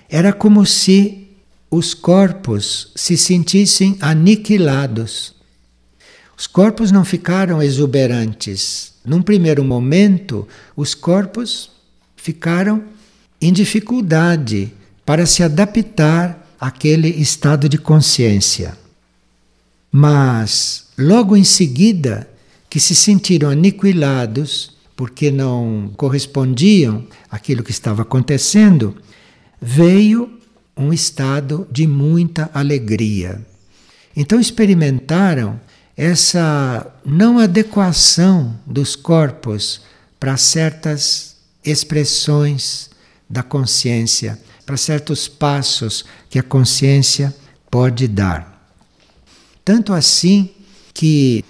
era 0.10 0.32
como 0.32 0.66
se 0.66 1.28
os 1.70 1.94
corpos 1.94 2.92
se 2.96 3.18
sentissem 3.18 3.98
aniquilados. 4.00 5.36
Os 6.38 6.48
corpos 6.48 6.92
não 6.92 7.04
ficaram 7.04 7.62
exuberantes. 7.62 8.94
Num 9.04 9.22
primeiro 9.22 9.64
momento, 9.64 10.48
os 10.76 10.94
corpos 10.94 11.70
ficaram 12.16 12.84
em 13.42 13.52
dificuldade 13.52 14.72
para 15.06 15.26
se 15.26 15.44
adaptar 15.44 16.47
àquele 16.60 17.10
estado 17.10 17.68
de 17.70 17.78
consciência. 17.78 18.78
Mas 19.92 20.88
logo 20.98 21.36
em 21.36 21.44
seguida, 21.44 22.28
que 22.70 22.80
se 22.80 22.96
sentiram 22.96 23.50
aniquilados 23.50 24.76
porque 24.96 25.30
não 25.32 25.92
correspondiam 25.96 27.06
àquilo 27.30 27.64
que 27.64 27.72
estava 27.72 28.02
acontecendo, 28.02 28.98
veio 29.62 30.38
um 30.76 30.92
estado 30.92 31.68
de 31.72 31.88
muita 31.88 32.50
alegria. 32.54 33.42
Então 34.16 34.40
experimentaram 34.40 35.60
essa 35.96 36.86
não 37.06 37.40
adequação 37.40 38.60
dos 38.66 38.96
corpos 38.96 39.82
para 40.20 40.38
certas 40.38 41.38
expressões 41.64 42.90
da 43.30 43.44
consciência, 43.44 44.40
para 44.66 44.78
certos 44.78 45.28
passos 45.28 46.06
que 46.30 46.40
a 46.40 46.44
consciência 46.44 47.36
pode 47.70 48.08
dar. 48.08 48.72
Tanto 49.64 49.94
assim 49.94 50.50
que 50.94 51.44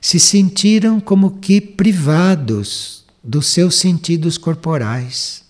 se 0.00 0.18
sentiram 0.18 1.00
como 1.00 1.38
que 1.38 1.60
privados 1.60 3.04
dos 3.22 3.46
seus 3.46 3.76
sentidos 3.76 4.36
corporais. 4.36 5.42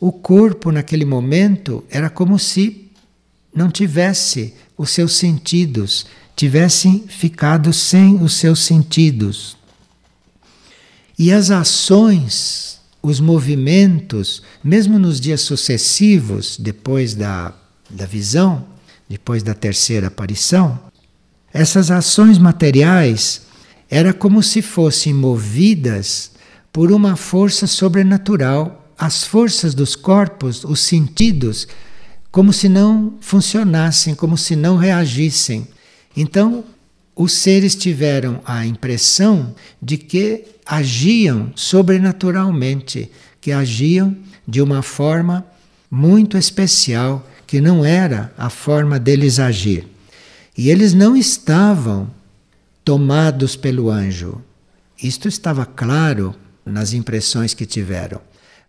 O 0.00 0.10
corpo, 0.12 0.72
naquele 0.72 1.04
momento, 1.04 1.84
era 1.88 2.10
como 2.10 2.38
se 2.38 2.90
não 3.54 3.70
tivesse 3.70 4.52
os 4.76 4.90
seus 4.90 5.16
sentidos, 5.16 6.06
tivessem 6.34 7.06
ficado 7.06 7.72
sem 7.72 8.20
os 8.22 8.34
seus 8.34 8.60
sentidos. 8.60 9.56
E 11.16 11.32
as 11.32 11.50
ações, 11.50 12.73
os 13.04 13.20
movimentos, 13.20 14.42
mesmo 14.64 14.98
nos 14.98 15.20
dias 15.20 15.42
sucessivos, 15.42 16.56
depois 16.58 17.14
da, 17.14 17.52
da 17.90 18.06
visão, 18.06 18.64
depois 19.06 19.42
da 19.42 19.52
terceira 19.52 20.06
aparição, 20.06 20.80
essas 21.52 21.90
ações 21.90 22.38
materiais 22.38 23.42
era 23.90 24.14
como 24.14 24.42
se 24.42 24.62
fossem 24.62 25.12
movidas 25.12 26.30
por 26.72 26.90
uma 26.90 27.14
força 27.14 27.66
sobrenatural. 27.66 28.88
As 28.96 29.22
forças 29.22 29.74
dos 29.74 29.94
corpos, 29.94 30.64
os 30.64 30.80
sentidos, 30.80 31.68
como 32.30 32.54
se 32.54 32.70
não 32.70 33.14
funcionassem, 33.20 34.14
como 34.14 34.38
se 34.38 34.56
não 34.56 34.78
reagissem. 34.78 35.68
Então, 36.16 36.64
os 37.16 37.32
seres 37.32 37.74
tiveram 37.74 38.40
a 38.44 38.66
impressão 38.66 39.54
de 39.80 39.96
que 39.96 40.44
agiam 40.66 41.52
sobrenaturalmente, 41.54 43.10
que 43.40 43.52
agiam 43.52 44.16
de 44.46 44.60
uma 44.60 44.82
forma 44.82 45.46
muito 45.90 46.36
especial, 46.36 47.26
que 47.46 47.60
não 47.60 47.84
era 47.84 48.32
a 48.36 48.50
forma 48.50 48.98
deles 48.98 49.38
agir. 49.38 49.86
E 50.56 50.70
eles 50.70 50.92
não 50.92 51.16
estavam 51.16 52.10
tomados 52.84 53.54
pelo 53.54 53.90
anjo. 53.90 54.42
Isto 55.00 55.28
estava 55.28 55.64
claro 55.64 56.34
nas 56.64 56.92
impressões 56.92 57.54
que 57.54 57.66
tiveram. 57.66 58.20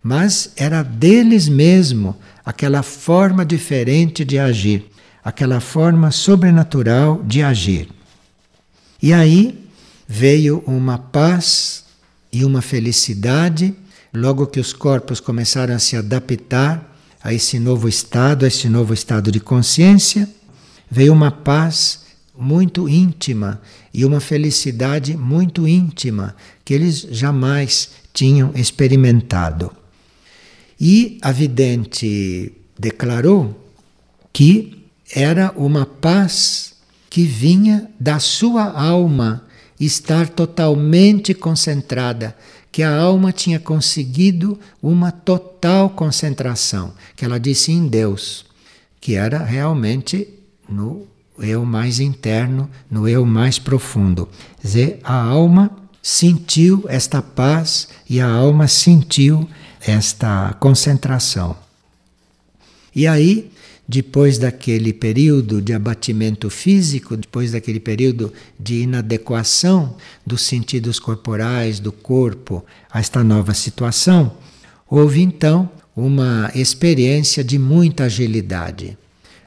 Mas 0.04 0.52
era 0.56 0.84
deles 0.84 1.48
mesmo 1.48 2.16
aquela 2.46 2.84
forma 2.84 3.44
diferente 3.44 4.24
de 4.24 4.38
agir, 4.38 4.86
aquela 5.24 5.60
forma 5.60 6.12
sobrenatural 6.12 7.24
de 7.24 7.42
agir. 7.42 7.95
E 9.06 9.14
aí 9.14 9.64
veio 10.08 10.64
uma 10.66 10.98
paz 10.98 11.84
e 12.34 12.44
uma 12.44 12.60
felicidade, 12.60 13.72
logo 14.12 14.48
que 14.48 14.60
os 14.60 14.74
corpos 14.74 15.20
começaram 15.20 15.76
a 15.76 15.78
se 15.78 15.96
adaptar 15.96 16.98
a 17.24 17.32
esse 17.32 17.60
novo 17.60 17.88
estado, 17.88 18.46
a 18.46 18.48
esse 18.48 18.68
novo 18.68 18.96
estado 18.96 19.32
de 19.32 19.40
consciência 19.40 20.28
veio 20.90 21.14
uma 21.14 21.30
paz 21.30 22.00
muito 22.36 22.90
íntima 22.90 23.62
e 23.94 24.04
uma 24.04 24.20
felicidade 24.20 25.16
muito 25.16 25.68
íntima 25.68 26.36
que 26.66 26.74
eles 26.74 27.08
jamais 27.12 27.92
tinham 28.12 28.54
experimentado. 28.56 29.72
E 30.82 31.20
a 31.22 31.32
vidente 31.32 32.54
declarou 32.76 33.70
que 34.34 34.84
era 35.14 35.54
uma 35.56 35.86
paz 35.86 36.65
que 37.16 37.24
vinha 37.24 37.90
da 37.98 38.20
sua 38.20 38.66
alma 38.66 39.46
estar 39.80 40.28
totalmente 40.28 41.34
concentrada, 41.34 42.36
que 42.70 42.84
a 42.84 42.94
alma 42.94 43.32
tinha 43.32 43.58
conseguido 43.58 44.60
uma 44.84 45.14
total 45.14 45.90
concentração, 45.90 46.94
que 47.16 47.24
ela 47.24 47.40
disse 47.40 47.72
em 47.72 47.88
Deus, 47.88 48.46
que 49.00 49.16
era 49.16 49.42
realmente 49.42 50.28
no 50.68 51.08
eu 51.40 51.64
mais 51.64 52.02
interno, 52.02 52.70
no 52.92 53.08
eu 53.08 53.26
mais 53.26 53.58
profundo. 53.58 54.28
Quer 54.60 54.68
dizer, 54.68 55.00
a 55.02 55.16
alma 55.16 55.72
sentiu 56.02 56.84
esta 56.90 57.22
paz 57.22 57.88
e 58.10 58.20
a 58.20 58.28
alma 58.28 58.68
sentiu 58.68 59.48
esta 59.80 60.54
concentração. 60.60 61.56
E 62.94 63.08
aí, 63.08 63.50
depois 63.88 64.38
daquele 64.38 64.92
período 64.92 65.62
de 65.62 65.74
abatimento 65.74 66.50
físico, 66.50 67.16
depois 67.16 67.52
daquele 67.52 67.80
período 67.80 68.34
de 68.60 68.82
inadequação 68.82 69.96
dos 70.26 70.42
sentidos 70.42 71.00
corporais, 71.00 71.80
do 71.80 71.92
corpo, 71.92 72.66
a 72.92 73.00
esta 73.00 73.24
nova 73.24 73.54
situação, 73.54 74.38
houve 74.90 75.22
então 75.22 75.70
uma 75.96 76.52
experiência 76.56 77.44
de 77.44 77.60
muita 77.60 78.06
agilidade. 78.06 78.98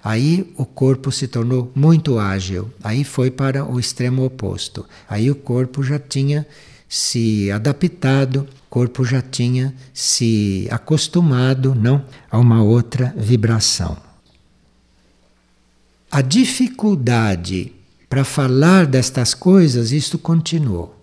Aí 0.03 0.51
o 0.57 0.65
corpo 0.65 1.11
se 1.11 1.27
tornou 1.27 1.71
muito 1.75 2.19
ágil, 2.19 2.71
aí 2.83 3.03
foi 3.03 3.31
para 3.31 3.65
o 3.65 3.81
extremo 3.81 4.25
oposto. 4.25 4.87
Aí 5.09 5.31
o 5.31 5.35
corpo 5.35 5.83
já 5.83 5.99
tinha 5.99 6.47
se 6.89 7.51
adaptado, 7.51 8.47
o 8.67 8.71
corpo 8.71 9.05
já 9.05 9.21
tinha 9.21 9.75
se 9.93 10.67
acostumado, 10.71 11.75
não, 11.75 12.05
a 12.31 12.39
uma 12.39 12.63
outra 12.63 13.13
vibração. 13.19 14.08
A 16.11 16.23
dificuldade 16.23 17.73
para 18.09 18.25
falar 18.25 18.87
destas 18.87 19.35
coisas, 19.35 19.93
isto 19.93 20.19
continuou. 20.19 20.95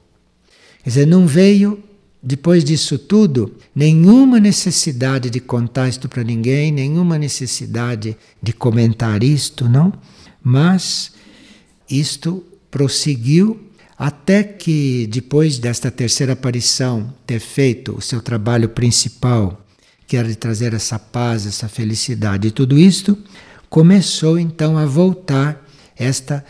Quer 0.83 0.89
dizer, 0.89 1.05
não 1.07 1.27
veio 1.27 1.83
depois 2.25 2.63
disso 2.63 2.97
tudo, 2.97 3.55
nenhuma 3.75 4.39
necessidade 4.39 5.29
de 5.29 5.39
contar 5.39 5.87
isto 5.87 6.09
para 6.09 6.23
ninguém, 6.23 6.71
nenhuma 6.71 7.19
necessidade 7.19 8.17
de 8.41 8.51
comentar 8.51 9.23
isto, 9.23 9.69
não? 9.69 9.93
Mas 10.43 11.11
isto 11.87 12.43
prosseguiu 12.71 13.59
até 13.95 14.41
que, 14.43 15.07
depois 15.07 15.59
desta 15.59 15.91
terceira 15.91 16.33
aparição, 16.33 17.13
ter 17.27 17.39
feito 17.39 17.95
o 17.95 18.01
seu 18.01 18.19
trabalho 18.19 18.69
principal, 18.69 19.63
que 20.07 20.17
era 20.17 20.27
de 20.27 20.35
trazer 20.35 20.73
essa 20.73 20.97
paz, 20.97 21.45
essa 21.45 21.69
felicidade 21.69 22.47
e 22.47 22.51
tudo 22.51 22.75
isto, 22.75 23.15
começou 23.75 24.39
então 24.39 24.77
a 24.77 24.85
voltar 24.85 25.61
esta 25.97 26.45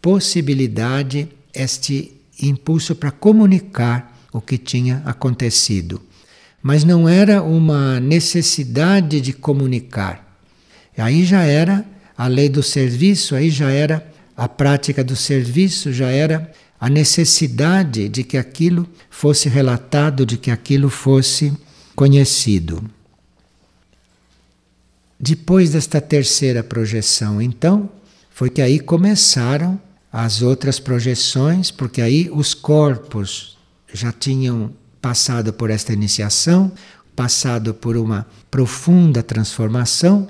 possibilidade, 0.00 1.28
este 1.52 2.10
impulso 2.40 2.94
para 2.94 3.10
comunicar 3.10 4.18
o 4.32 4.40
que 4.40 4.56
tinha 4.56 5.02
acontecido. 5.04 6.00
Mas 6.62 6.82
não 6.82 7.06
era 7.06 7.42
uma 7.42 8.00
necessidade 8.00 9.20
de 9.20 9.34
comunicar. 9.34 10.40
Aí 10.96 11.22
já 11.22 11.42
era 11.42 11.84
a 12.16 12.26
lei 12.26 12.48
do 12.48 12.62
serviço, 12.62 13.34
aí 13.34 13.50
já 13.50 13.70
era 13.70 14.10
a 14.34 14.48
prática 14.48 15.04
do 15.04 15.14
serviço, 15.14 15.92
já 15.92 16.08
era 16.08 16.50
a 16.80 16.88
necessidade 16.88 18.08
de 18.08 18.24
que 18.24 18.38
aquilo 18.38 18.88
fosse 19.10 19.50
relatado, 19.50 20.24
de 20.24 20.38
que 20.38 20.50
aquilo 20.50 20.88
fosse 20.88 21.52
conhecido. 21.94 22.82
Depois 25.22 25.72
desta 25.72 26.00
terceira 26.00 26.64
projeção, 26.64 27.42
então, 27.42 27.90
foi 28.30 28.48
que 28.48 28.62
aí 28.62 28.80
começaram 28.80 29.78
as 30.10 30.40
outras 30.40 30.80
projeções, 30.80 31.70
porque 31.70 32.00
aí 32.00 32.30
os 32.32 32.54
corpos 32.54 33.58
já 33.92 34.10
tinham 34.10 34.72
passado 35.02 35.52
por 35.52 35.68
esta 35.68 35.92
iniciação, 35.92 36.72
passado 37.14 37.74
por 37.74 37.98
uma 37.98 38.26
profunda 38.50 39.22
transformação, 39.22 40.26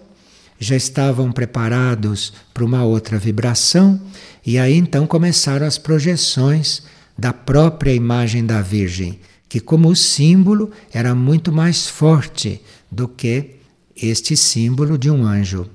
já 0.59 0.75
estavam 0.75 1.31
preparados 1.31 2.33
para 2.53 2.65
uma 2.65 2.83
outra 2.83 3.17
vibração, 3.17 4.01
e 4.45 4.59
aí 4.59 4.75
então 4.77 5.07
começaram 5.07 5.69
as 5.69 5.79
projeções 5.79 6.83
da 7.17 7.33
própria 7.33 7.95
imagem 7.95 8.45
da 8.45 8.61
Virgem, 8.61 9.21
que 9.49 9.61
como 9.61 9.95
símbolo 9.95 10.73
era 10.93 11.15
muito 11.15 11.53
mais 11.53 11.87
forte 11.87 12.61
do 12.91 13.07
que 13.07 13.60
este 14.03 14.37
símbolo 14.37 14.99
de 14.99 15.11
um 15.11 15.25
anjo. 15.25 15.69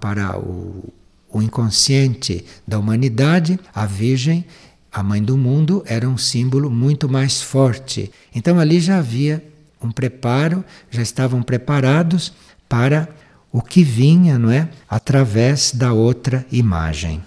Para 0.00 0.38
o, 0.38 0.92
o 1.30 1.42
inconsciente 1.42 2.44
da 2.66 2.78
humanidade, 2.78 3.58
a 3.74 3.86
Virgem, 3.86 4.44
a 4.92 5.02
mãe 5.02 5.22
do 5.22 5.36
mundo, 5.36 5.82
era 5.86 6.08
um 6.08 6.16
símbolo 6.16 6.70
muito 6.70 7.08
mais 7.08 7.42
forte. 7.42 8.10
Então 8.34 8.58
ali 8.58 8.80
já 8.80 8.98
havia 8.98 9.44
um 9.82 9.90
preparo, 9.90 10.64
já 10.90 11.02
estavam 11.02 11.42
preparados 11.42 12.32
para 12.68 13.08
o 13.52 13.62
que 13.62 13.82
vinha, 13.82 14.38
não 14.38 14.50
é, 14.50 14.68
através 14.88 15.72
da 15.72 15.92
outra 15.92 16.46
imagem. 16.50 17.22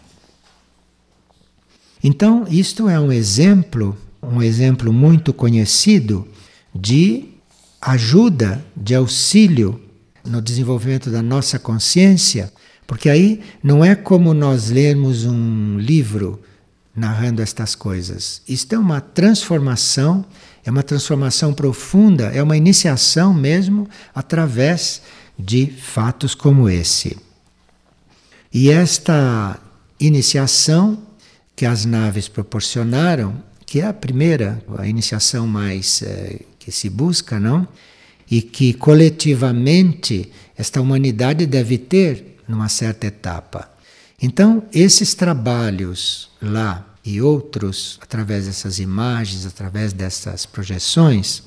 Então, 2.04 2.46
isto 2.50 2.89
é 2.89 3.00
um 3.00 3.12
exemplo, 3.12 3.98
um 4.22 4.41
exemplo 4.41 4.91
muito 4.91 5.34
conhecido 5.34 6.28
de 6.74 7.26
ajuda, 7.80 8.63
de 8.76 8.96
auxílio 8.96 9.80
no 10.25 10.41
desenvolvimento 10.41 11.10
da 11.10 11.21
nossa 11.21 11.57
consciência, 11.57 12.51
porque 12.86 13.10
aí 13.10 13.41
não 13.63 13.84
é 13.84 13.95
como 13.95 14.34
nós 14.34 14.69
lermos 14.69 15.25
um 15.25 15.77
livro 15.77 16.41
narrando 16.95 17.41
estas 17.41 17.73
coisas. 17.73 18.41
Isto 18.47 18.75
é 18.75 18.77
uma 18.77 18.99
transformação, 18.99 20.25
é 20.65 20.69
uma 20.69 20.84
transformação 20.84 21.53
profunda, 21.53 22.25
é 22.25 22.43
uma 22.43 22.57
iniciação 22.57 23.34
mesmo 23.34 23.88
através 24.13 25.01
de 25.38 25.67
fatos 25.67 26.36
como 26.36 26.69
esse. 26.69 27.17
E 28.53 28.69
esta 28.69 29.57
iniciação 29.99 31.01
que 31.55 31.65
as 31.65 31.86
naves 31.86 32.27
proporcionaram, 32.27 33.41
que 33.65 33.79
é 33.79 33.88
a 33.88 33.93
primeira, 33.93 34.62
a 34.77 34.86
iniciação 34.88 35.47
mais 35.47 36.01
é, 36.01 36.41
que 36.60 36.71
se 36.71 36.89
busca, 36.89 37.39
não? 37.39 37.67
E 38.32 38.41
que 38.41 38.74
coletivamente 38.74 40.32
esta 40.58 40.82
humanidade 40.82 41.46
deve 41.46 41.78
ter 41.78 42.38
numa 42.48 42.70
certa 42.70 43.06
etapa. 43.06 43.70
Então, 44.22 44.63
esses 44.72 45.13
trabalhos 45.13 46.32
lá 46.41 46.88
e 47.04 47.22
outros, 47.22 48.00
através 48.02 48.46
dessas 48.46 48.80
imagens, 48.80 49.46
através 49.46 49.91
dessas 49.91 50.46
projeções, 50.46 51.44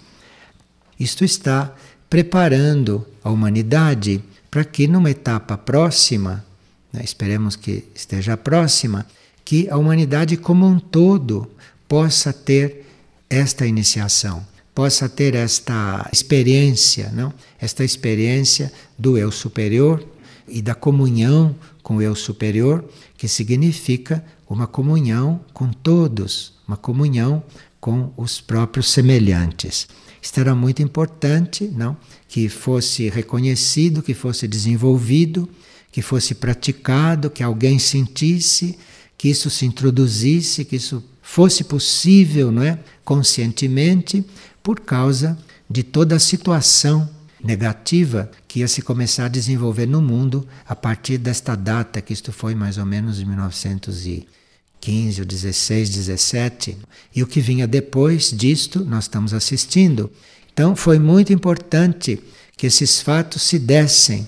isto 0.99 1.25
está 1.25 1.75
preparando 2.11 3.07
a 3.23 3.31
humanidade 3.31 4.23
para 4.51 4.65
que 4.65 4.87
numa 4.87 5.11
etapa 5.11 5.57
próxima, 5.57 6.45
né, 6.93 7.03
esperemos 7.03 7.57
que 7.57 7.85
esteja 7.95 8.37
próxima, 8.37 9.07
que 9.45 9.69
a 9.69 9.77
humanidade 9.77 10.37
como 10.37 10.67
um 10.67 10.79
todo 10.79 11.51
possa 11.89 12.33
ter 12.33 12.87
esta 13.29 13.67
iniciação, 13.67 14.47
possa 14.75 15.09
ter 15.09 15.35
esta 15.35 16.09
experiência, 16.13 17.11
não? 17.15 17.33
Esta 17.61 17.85
experiência 17.85 18.73
do 18.99 19.17
eu 19.17 19.31
superior 19.31 20.05
e 20.49 20.61
da 20.61 20.75
comunhão 20.75 21.55
com 21.83 21.97
o 21.97 22.03
eu 22.03 22.15
superior, 22.15 22.85
que 23.17 23.29
significa 23.29 24.25
uma 24.49 24.67
comunhão 24.67 25.41
com 25.53 25.71
todos, 25.71 26.55
uma 26.67 26.77
comunhão 26.77 27.43
com 27.81 28.13
os 28.17 28.41
próprios 28.41 28.91
semelhantes. 28.91 29.87
Isto 30.21 30.41
era 30.41 30.55
muito 30.55 30.83
importante, 30.83 31.71
não? 31.75 31.97
Que 32.27 32.49
fosse 32.49 33.11
reconhecido, 33.11 34.03
que 34.03 34.15
fosse 34.15 34.49
desenvolvido, 34.49 35.49
que 35.93 36.01
fosse 36.01 36.35
praticado, 36.35 37.31
que 37.31 37.43
alguém 37.43 37.79
sentisse, 37.79 38.79
que 39.19 39.29
isso 39.29 39.51
se 39.51 39.67
introduzisse, 39.67 40.65
que 40.65 40.77
isso 40.77 41.05
fosse 41.23 41.63
possível, 41.65 42.51
não 42.51 42.63
é? 42.63 42.79
Conscientemente, 43.05 44.25
por 44.65 44.81
causa 44.81 45.39
de 45.69 45.83
toda 45.83 46.17
a 46.17 46.19
situação 46.19 47.09
negativa 47.45 48.31
que 48.49 48.61
ia 48.61 48.69
se 48.69 48.81
começar 48.81 49.27
a 49.27 49.29
desenvolver 49.29 49.87
no 49.87 50.01
mundo 50.01 50.49
a 50.67 50.75
partir 50.75 51.19
desta 51.19 51.55
data, 51.55 52.01
que 52.01 52.15
isto 52.15 52.33
foi 52.33 52.55
mais 52.55 52.79
ou 52.79 52.87
menos 52.87 53.21
em 53.21 53.27
1915 53.27 55.21
ou 55.21 55.27
16, 55.27 55.91
17, 55.91 56.79
e 57.15 57.23
o 57.23 57.27
que 57.27 57.43
vinha 57.43 57.67
depois 57.67 58.31
disto 58.31 58.83
nós 58.87 59.05
estamos 59.05 59.35
assistindo. 59.35 60.11
Então 60.51 60.75
foi 60.75 60.99
muito 60.99 61.31
importante 61.31 62.19
que 62.57 62.67
esses 62.67 63.03
fatos 63.03 63.43
se 63.43 63.59
dessem, 63.59 64.27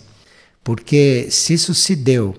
porque 0.62 1.28
se 1.30 1.54
isso 1.54 1.74
se 1.74 1.96
deu 1.96 2.36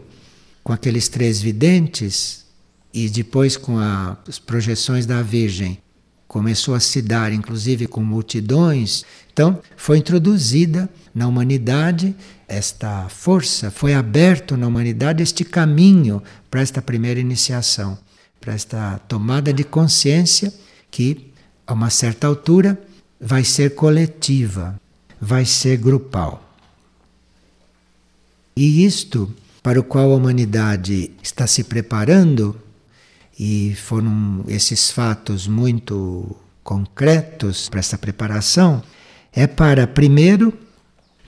com 0.63 0.71
aqueles 0.71 1.07
três 1.07 1.41
videntes 1.41 2.45
e 2.93 3.09
depois 3.09 3.57
com 3.57 3.79
a, 3.79 4.17
as 4.27 4.37
projeções 4.37 5.07
da 5.07 5.23
Virgem, 5.23 5.79
começou 6.27 6.75
a 6.75 6.79
se 6.79 7.01
dar 7.01 7.31
inclusive 7.31 7.87
com 7.87 8.03
multidões, 8.03 9.05
então, 9.37 9.61
foi 9.75 9.99
introduzida 9.99 10.89
na 11.13 11.27
humanidade 11.27 12.15
esta 12.47 13.07
força, 13.07 13.69
foi 13.69 13.93
aberto 13.93 14.57
na 14.57 14.65
humanidade 14.65 15.21
este 15.21 15.45
caminho 15.45 16.23
para 16.49 16.59
esta 16.59 16.81
primeira 16.81 17.19
iniciação, 17.19 17.99
para 18.41 18.55
esta 18.55 18.97
tomada 19.07 19.53
de 19.53 19.63
consciência 19.63 20.51
que, 20.89 21.31
a 21.67 21.73
uma 21.73 21.91
certa 21.91 22.25
altura, 22.25 22.81
vai 23.21 23.43
ser 23.43 23.75
coletiva, 23.75 24.75
vai 25.21 25.45
ser 25.45 25.77
grupal. 25.77 26.43
E 28.55 28.83
isto 28.83 29.31
para 29.61 29.79
o 29.79 29.83
qual 29.83 30.11
a 30.11 30.15
humanidade 30.15 31.11
está 31.21 31.45
se 31.45 31.63
preparando, 31.63 32.59
e 33.39 33.75
foram 33.75 34.43
esses 34.47 34.89
fatos 34.91 35.47
muito 35.47 36.35
concretos 36.63 37.69
para 37.69 37.79
essa 37.79 37.97
preparação, 37.97 38.83
é 39.31 39.45
para, 39.45 39.85
primeiro, 39.85 40.53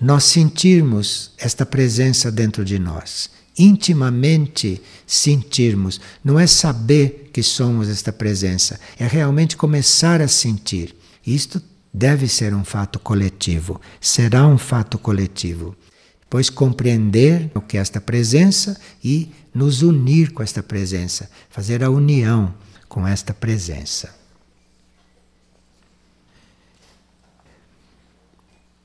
nós 0.01 0.23
sentirmos 0.23 1.31
esta 1.37 1.65
presença 1.65 2.31
dentro 2.31 2.65
de 2.65 2.79
nós. 2.79 3.29
Intimamente 3.57 4.81
sentirmos. 5.05 5.99
Não 6.23 6.39
é 6.39 6.47
saber 6.47 7.29
que 7.31 7.43
somos 7.43 7.89
esta 7.89 8.11
presença, 8.11 8.79
é 8.97 9.05
realmente 9.05 9.55
começar 9.55 10.21
a 10.21 10.27
sentir. 10.27 10.95
Isto 11.25 11.61
deve 11.93 12.27
ser 12.27 12.53
um 12.53 12.63
fato 12.63 12.99
coletivo, 12.99 13.79
será 13.99 14.47
um 14.47 14.57
fato 14.57 14.97
coletivo. 14.97 15.75
Depois 16.29 16.47
compreender 16.47 17.49
o 17.55 17.59
que 17.59 17.75
é 17.75 17.81
esta 17.81 17.99
presença 17.99 18.79
e 19.03 19.31
nos 19.51 19.81
unir 19.81 20.31
com 20.31 20.43
esta 20.43 20.61
presença, 20.61 21.27
fazer 21.49 21.83
a 21.83 21.89
união 21.89 22.53
com 22.87 23.07
esta 23.07 23.33
presença. 23.33 24.15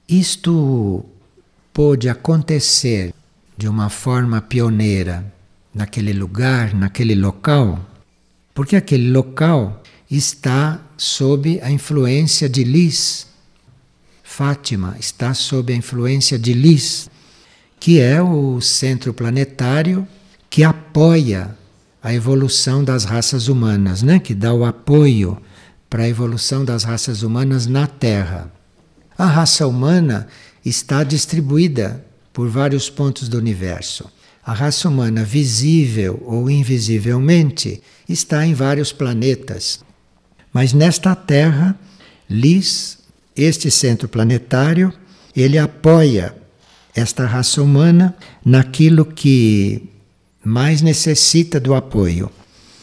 Isto 0.09 1.05
pôde 1.71 2.09
acontecer 2.09 3.13
de 3.59 3.69
uma 3.69 3.91
forma 3.91 4.41
pioneira 4.41 5.31
naquele 5.75 6.15
lugar, 6.15 6.73
naquele 6.73 7.15
local, 7.15 7.79
porque 8.55 8.75
aquele 8.75 9.11
local 9.11 9.83
está 10.11 10.81
sob 10.97 11.61
a 11.61 11.71
influência 11.71 12.49
de 12.49 12.65
Lis. 12.65 13.27
Fátima 14.23 14.97
está 14.99 15.35
sob 15.35 15.71
a 15.75 15.77
influência 15.77 16.39
de 16.39 16.55
Lis, 16.55 17.11
que 17.85 18.01
é 18.01 18.23
o 18.23 18.63
centro 18.63 19.13
planetário 19.13 20.09
que 20.49 20.65
apoia 20.65 21.55
a 22.03 22.15
evolução 22.15 22.83
das 22.83 23.05
raças 23.05 23.47
humanas, 23.47 24.03
né? 24.03 24.19
que 24.19 24.33
dá 24.35 24.55
o 24.55 24.65
apoio 24.65 25.37
para 25.91 26.05
a 26.05 26.09
evolução 26.09 26.65
das 26.65 26.83
raças 26.83 27.23
humanas 27.23 27.67
na 27.67 27.87
Terra. 27.87 28.51
A 29.19 29.27
raça 29.27 29.67
humana 29.67 30.29
está 30.65 31.05
distribuída 31.05 32.03
por 32.33 32.49
vários 32.49 32.89
pontos 32.89 33.29
do 33.29 33.37
universo. 33.37 34.11
A 34.43 34.55
raça 34.55 34.89
humana, 34.89 35.23
visível 35.23 36.23
ou 36.25 36.49
invisivelmente, 36.49 37.83
está 38.09 38.47
em 38.47 38.55
vários 38.55 38.93
planetas. 38.93 39.81
Mas 40.51 40.73
nesta 40.73 41.15
Terra, 41.15 41.79
Lis, 42.31 42.97
este 43.37 43.71
centro 43.71 44.09
planetário, 44.09 44.91
ele 45.37 45.59
apoia 45.59 46.35
esta 46.95 47.27
raça 47.27 47.63
humana 47.63 48.15
naquilo 48.45 49.05
que 49.05 49.89
mais 50.45 50.83
necessita 50.83 51.59
do 51.59 51.75
apoio. 51.75 52.31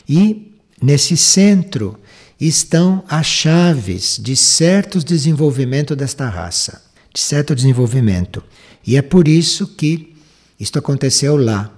E 0.08 0.54
nesse 0.82 1.16
centro 1.16 1.98
estão 2.40 3.04
as 3.08 3.28
chaves 3.28 4.20
de 4.22 4.36
certos 4.36 5.04
desenvolvimento 5.04 5.96
desta 5.96 6.28
raça, 6.28 6.82
de 7.14 7.20
certo 7.20 7.54
desenvolvimento. 7.56 8.44
E 8.86 8.98
é 8.98 9.02
por 9.02 9.28
isso 9.28 9.68
que 9.68 10.16
isto 10.60 10.80
aconteceu 10.80 11.38
lá, 11.38 11.72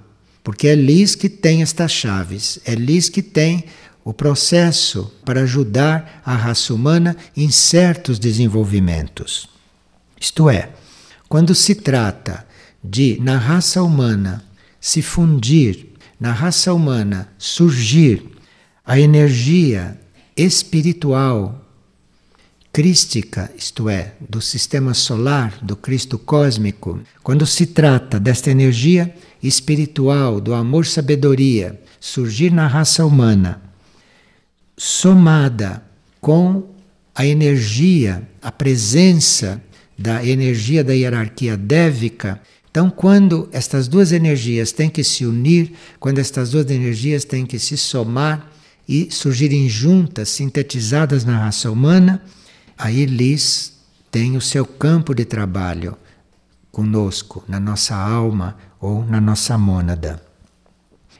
porque 0.43 0.67
é 0.67 0.75
Liz 0.75 1.15
que 1.15 1.29
tem 1.29 1.61
estas 1.61 1.91
chaves, 1.91 2.59
é 2.65 2.75
Liz 2.75 3.09
que 3.09 3.21
tem 3.21 3.65
o 4.05 4.13
processo 4.13 5.11
para 5.23 5.41
ajudar 5.41 6.21
a 6.25 6.35
raça 6.35 6.73
humana 6.73 7.15
em 7.35 7.49
certos 7.49 8.19
desenvolvimentos. 8.19 9.47
Isto 10.19 10.49
é, 10.49 10.69
quando 11.33 11.55
se 11.55 11.73
trata 11.73 12.45
de, 12.83 13.17
na 13.19 13.39
raça 13.39 13.81
humana, 13.81 14.45
se 14.79 15.01
fundir, 15.01 15.87
na 16.19 16.31
raça 16.31 16.71
humana 16.71 17.27
surgir 17.39 18.23
a 18.85 18.99
energia 18.99 19.99
espiritual 20.37 21.65
crística, 22.71 23.51
isto 23.57 23.89
é, 23.89 24.13
do 24.29 24.39
sistema 24.39 24.93
solar, 24.93 25.57
do 25.59 25.75
Cristo 25.75 26.19
cósmico, 26.19 27.01
quando 27.23 27.47
se 27.47 27.65
trata 27.65 28.19
desta 28.19 28.51
energia 28.51 29.11
espiritual, 29.41 30.39
do 30.39 30.53
amor-sabedoria, 30.53 31.81
surgir 31.99 32.51
na 32.51 32.67
raça 32.67 33.03
humana, 33.03 33.59
somada 34.77 35.83
com 36.21 36.69
a 37.15 37.25
energia, 37.25 38.21
a 38.39 38.51
presença 38.51 39.59
da 39.97 40.25
energia 40.25 40.83
da 40.83 40.93
hierarquia 40.93 41.55
dévica. 41.55 42.41
Então, 42.69 42.89
quando 42.89 43.47
estas 43.51 43.87
duas 43.87 44.11
energias 44.11 44.71
têm 44.71 44.89
que 44.89 45.03
se 45.03 45.25
unir, 45.25 45.73
quando 45.99 46.19
estas 46.19 46.51
duas 46.51 46.69
energias 46.71 47.23
têm 47.23 47.45
que 47.45 47.59
se 47.59 47.77
somar 47.77 48.51
e 48.87 49.09
surgirem 49.11 49.69
juntas, 49.69 50.29
sintetizadas 50.29 51.23
na 51.23 51.37
raça 51.37 51.71
humana, 51.71 52.21
aí 52.77 53.05
Liz 53.05 53.73
tem 54.11 54.35
o 54.35 54.41
seu 54.41 54.65
campo 54.65 55.13
de 55.13 55.25
trabalho 55.25 55.97
conosco, 56.71 57.43
na 57.47 57.59
nossa 57.59 57.95
alma 57.95 58.57
ou 58.81 59.05
na 59.05 59.21
nossa 59.21 59.57
mônada. 59.57 60.21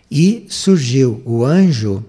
E 0.10 0.46
surgiu 0.50 1.22
o 1.26 1.46
anjo, 1.46 2.04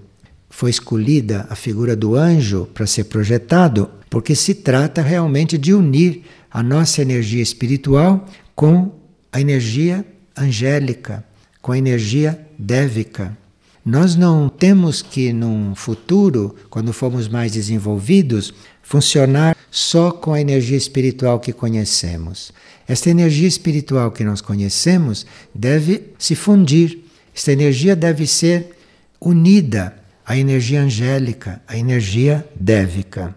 foi 0.51 0.71
escolhida 0.71 1.47
a 1.51 1.55
figura 1.55 1.95
do 1.95 2.15
anjo 2.15 2.67
para 2.73 2.87
ser 2.87 3.05
projetado, 3.05 3.91
porque 4.09 4.35
se 4.35 4.55
trata 4.55 5.03
realmente 5.03 5.59
de 5.59 5.75
unir 5.75 6.25
a 6.55 6.63
nossa 6.63 7.03
energia 7.03 7.43
espiritual 7.43 8.25
com 8.55 8.93
a 9.33 9.41
energia 9.41 10.07
angélica, 10.37 11.25
com 11.61 11.73
a 11.73 11.79
energia 11.79 12.47
dévica. 12.57 13.37
Nós 13.85 14.15
não 14.15 14.49
temos 14.49 15.03
que, 15.03 15.33
num 15.33 15.75
futuro, 15.75 16.55
quando 16.71 16.93
formos 16.93 17.27
mais 17.27 17.51
desenvolvidos, 17.51 18.55
funcionar 18.83 19.57
só 19.69 20.13
com 20.13 20.33
a 20.33 20.41
energia 20.41 20.77
espiritual 20.77 21.41
que 21.41 21.53
conhecemos. 21.53 22.53
Esta 22.87 23.11
energia 23.11 23.49
espiritual 23.49 24.13
que 24.13 24.23
nós 24.23 24.41
conhecemos 24.41 25.27
deve 25.53 26.13
se 26.19 26.37
fundir, 26.37 27.01
esta 27.35 27.51
energia 27.51 27.97
deve 27.97 28.29
ser 28.29 28.77
unida 29.21 29.97
à 30.25 30.39
energia 30.39 30.83
angélica, 30.83 31.61
à 31.67 31.77
energia 31.77 32.49
dévica. 32.55 33.35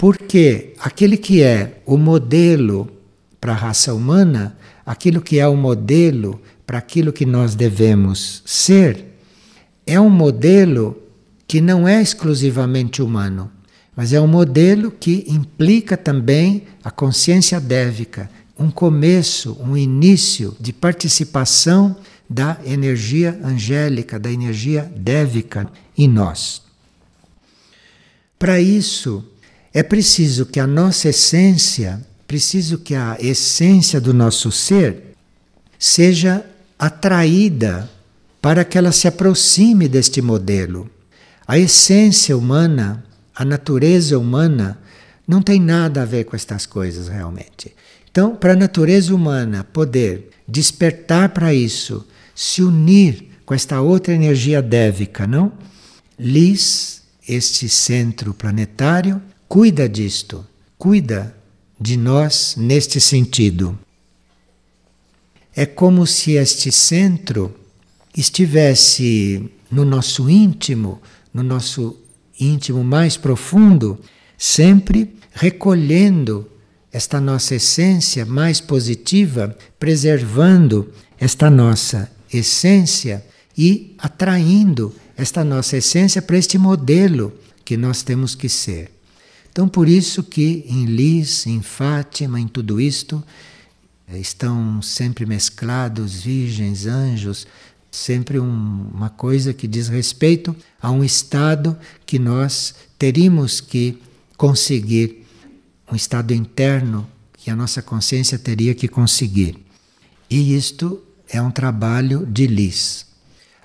Porque 0.00 0.72
aquele 0.78 1.18
que 1.18 1.42
é 1.42 1.82
o 1.84 1.98
modelo 1.98 2.90
para 3.38 3.52
a 3.52 3.54
raça 3.54 3.92
humana, 3.92 4.56
aquilo 4.86 5.20
que 5.20 5.38
é 5.38 5.46
o 5.46 5.54
modelo 5.54 6.40
para 6.66 6.78
aquilo 6.78 7.12
que 7.12 7.26
nós 7.26 7.54
devemos 7.54 8.42
ser, 8.46 9.04
é 9.86 10.00
um 10.00 10.08
modelo 10.08 10.96
que 11.46 11.60
não 11.60 11.86
é 11.86 12.00
exclusivamente 12.00 13.02
humano, 13.02 13.52
mas 13.94 14.14
é 14.14 14.18
um 14.18 14.26
modelo 14.26 14.90
que 14.90 15.26
implica 15.28 15.98
também 15.98 16.64
a 16.82 16.90
consciência 16.90 17.60
dévica, 17.60 18.30
um 18.58 18.70
começo, 18.70 19.54
um 19.60 19.76
início 19.76 20.56
de 20.58 20.72
participação 20.72 21.94
da 22.26 22.58
energia 22.64 23.38
angélica, 23.44 24.18
da 24.18 24.32
energia 24.32 24.90
dévica 24.96 25.70
em 25.94 26.08
nós. 26.08 26.62
Para 28.38 28.58
isso, 28.58 29.29
é 29.72 29.82
preciso 29.82 30.46
que 30.46 30.58
a 30.58 30.66
nossa 30.66 31.08
essência, 31.08 32.00
preciso 32.26 32.78
que 32.78 32.94
a 32.94 33.16
essência 33.20 34.00
do 34.00 34.12
nosso 34.12 34.50
ser 34.50 35.14
seja 35.78 36.44
atraída 36.78 37.88
para 38.40 38.64
que 38.64 38.76
ela 38.76 38.90
se 38.92 39.06
aproxime 39.06 39.88
deste 39.88 40.20
modelo. 40.20 40.90
A 41.46 41.58
essência 41.58 42.36
humana, 42.36 43.04
a 43.34 43.44
natureza 43.44 44.18
humana, 44.18 44.78
não 45.26 45.40
tem 45.40 45.60
nada 45.60 46.02
a 46.02 46.04
ver 46.04 46.24
com 46.24 46.34
estas 46.34 46.66
coisas 46.66 47.08
realmente. 47.08 47.74
Então, 48.10 48.34
para 48.34 48.54
a 48.54 48.56
natureza 48.56 49.14
humana 49.14 49.62
poder 49.62 50.30
despertar 50.48 51.28
para 51.28 51.54
isso, 51.54 52.04
se 52.34 52.62
unir 52.62 53.30
com 53.46 53.54
esta 53.54 53.80
outra 53.80 54.12
energia 54.14 54.60
dévica, 54.60 55.26
não? 55.26 55.52
Lis, 56.18 57.02
este 57.28 57.68
centro 57.68 58.34
planetário, 58.34 59.22
cuida 59.50 59.88
disto, 59.88 60.46
cuida 60.78 61.36
de 61.78 61.96
nós 61.96 62.54
neste 62.56 63.00
sentido. 63.00 63.76
É 65.56 65.66
como 65.66 66.06
se 66.06 66.34
este 66.34 66.70
centro 66.70 67.52
estivesse 68.16 69.50
no 69.68 69.84
nosso 69.84 70.30
íntimo, 70.30 71.02
no 71.34 71.42
nosso 71.42 71.96
íntimo 72.38 72.84
mais 72.84 73.16
profundo, 73.16 73.98
sempre 74.38 75.16
recolhendo 75.32 76.48
esta 76.92 77.20
nossa 77.20 77.56
essência 77.56 78.24
mais 78.24 78.60
positiva, 78.60 79.58
preservando 79.80 80.92
esta 81.18 81.50
nossa 81.50 82.08
essência 82.32 83.26
e 83.58 83.96
atraindo 83.98 84.94
esta 85.16 85.42
nossa 85.42 85.76
essência 85.76 86.22
para 86.22 86.38
este 86.38 86.56
modelo 86.56 87.32
que 87.64 87.76
nós 87.76 88.04
temos 88.04 88.36
que 88.36 88.48
ser. 88.48 88.99
Então, 89.50 89.68
por 89.68 89.88
isso 89.88 90.22
que 90.22 90.64
em 90.68 90.84
Lis, 90.84 91.46
em 91.46 91.60
Fátima, 91.60 92.40
em 92.40 92.46
tudo 92.46 92.80
isto, 92.80 93.22
eh, 94.08 94.18
estão 94.18 94.80
sempre 94.80 95.26
mesclados 95.26 96.22
virgens, 96.22 96.86
anjos, 96.86 97.46
sempre 97.90 98.38
um, 98.38 98.88
uma 98.94 99.10
coisa 99.10 99.52
que 99.52 99.66
diz 99.66 99.88
respeito 99.88 100.54
a 100.80 100.90
um 100.90 101.02
estado 101.02 101.76
que 102.06 102.18
nós 102.18 102.74
teríamos 102.98 103.60
que 103.60 103.98
conseguir, 104.36 105.26
um 105.90 105.96
estado 105.96 106.32
interno 106.32 107.06
que 107.32 107.50
a 107.50 107.56
nossa 107.56 107.82
consciência 107.82 108.38
teria 108.38 108.74
que 108.74 108.86
conseguir. 108.86 109.58
E 110.28 110.54
isto 110.54 111.02
é 111.28 111.42
um 111.42 111.50
trabalho 111.50 112.24
de 112.24 112.46
Lis. 112.46 113.06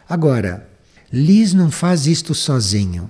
Agora, 0.09 0.67
Lis 1.11 1.53
não 1.53 1.69
faz 1.69 2.07
isto 2.07 2.33
sozinho. 2.33 3.09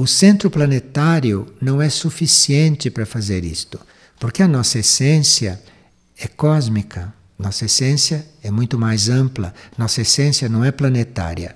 O 0.00 0.06
centro 0.06 0.50
planetário 0.50 1.46
não 1.60 1.82
é 1.82 1.90
suficiente 1.90 2.88
para 2.88 3.04
fazer 3.04 3.44
isto, 3.44 3.78
porque 4.18 4.42
a 4.42 4.48
nossa 4.48 4.78
essência 4.78 5.60
é 6.18 6.26
cósmica, 6.26 7.12
nossa 7.38 7.66
essência 7.66 8.26
é 8.42 8.50
muito 8.50 8.78
mais 8.78 9.10
ampla, 9.10 9.52
nossa 9.76 10.00
essência 10.00 10.48
não 10.48 10.64
é 10.64 10.72
planetária. 10.72 11.54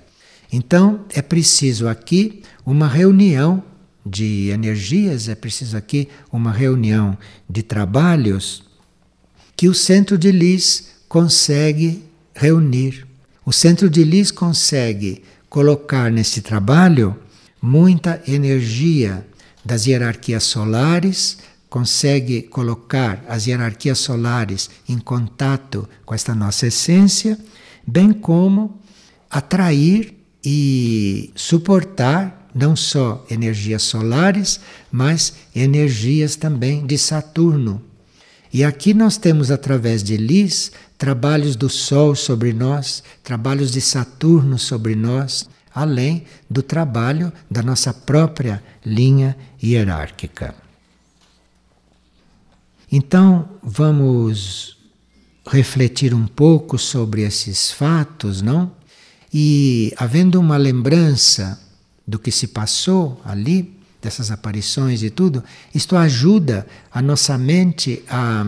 Então 0.53 1.05
é 1.09 1.23
preciso 1.23 1.87
aqui 1.87 2.43
uma 2.63 2.87
reunião 2.87 3.63
de 4.05 4.49
energias, 4.49 5.27
é 5.27 5.33
preciso 5.33 5.75
aqui 5.75 6.07
uma 6.31 6.51
reunião 6.51 7.17
de 7.49 7.63
trabalhos 7.63 8.63
que 9.55 9.67
o 9.67 9.73
centro 9.73 10.19
de 10.19 10.31
Lis 10.31 10.89
consegue 11.09 12.03
reunir. 12.35 13.07
O 13.43 13.51
centro 13.51 13.89
de 13.89 14.03
Lis 14.03 14.29
consegue 14.29 15.23
colocar 15.49 16.11
nesse 16.11 16.43
trabalho 16.43 17.24
muita 17.65 18.21
energia 18.27 19.25
das 19.63 19.87
hierarquias 19.87 20.43
solares, 20.43 21.39
consegue 21.67 22.43
colocar 22.43 23.25
as 23.27 23.47
hierarquias 23.47 23.97
solares 23.97 24.69
em 24.87 24.99
contato 24.99 25.89
com 26.05 26.13
esta 26.13 26.35
nossa 26.35 26.67
essência, 26.67 27.39
bem 27.85 28.13
como 28.13 28.79
atrair 29.31 30.13
e 30.43 31.31
suportar 31.35 32.49
não 32.53 32.75
só 32.75 33.25
energias 33.31 33.81
solares, 33.81 34.59
mas 34.91 35.33
energias 35.55 36.35
também 36.35 36.85
de 36.85 36.99
Saturno. 36.99 37.81
E 38.53 38.63
aqui 38.63 38.93
nós 38.93 39.17
temos, 39.17 39.49
através 39.49 40.03
de 40.03 40.15
Lis, 40.15 40.71
trabalhos 40.99 41.55
do 41.55 41.67
Sol 41.67 42.15
sobre 42.15 42.53
nós, 42.53 43.03
trabalhos 43.23 43.71
de 43.71 43.81
Saturno 43.81 44.57
sobre 44.59 44.95
nós, 44.95 45.49
além 45.75 46.23
do 46.49 46.63
trabalho 46.63 47.33
da 47.51 47.61
nossa 47.61 47.93
própria 47.93 48.63
linha 48.85 49.37
hierárquica. 49.61 50.55
Então, 52.89 53.49
vamos 53.61 54.77
refletir 55.45 56.13
um 56.13 56.25
pouco 56.25 56.79
sobre 56.79 57.23
esses 57.23 57.71
fatos, 57.71 58.41
não? 58.41 58.71
E 59.33 59.93
havendo 59.97 60.39
uma 60.39 60.55
lembrança 60.55 61.59
do 62.07 62.17
que 62.17 62.31
se 62.31 62.47
passou 62.47 63.19
ali, 63.25 63.75
dessas 64.01 64.31
aparições 64.31 65.03
e 65.03 65.09
tudo, 65.09 65.43
isto 65.73 65.97
ajuda 65.97 66.65
a 66.91 67.01
nossa 67.01 67.37
mente 67.37 68.03
a 68.07 68.45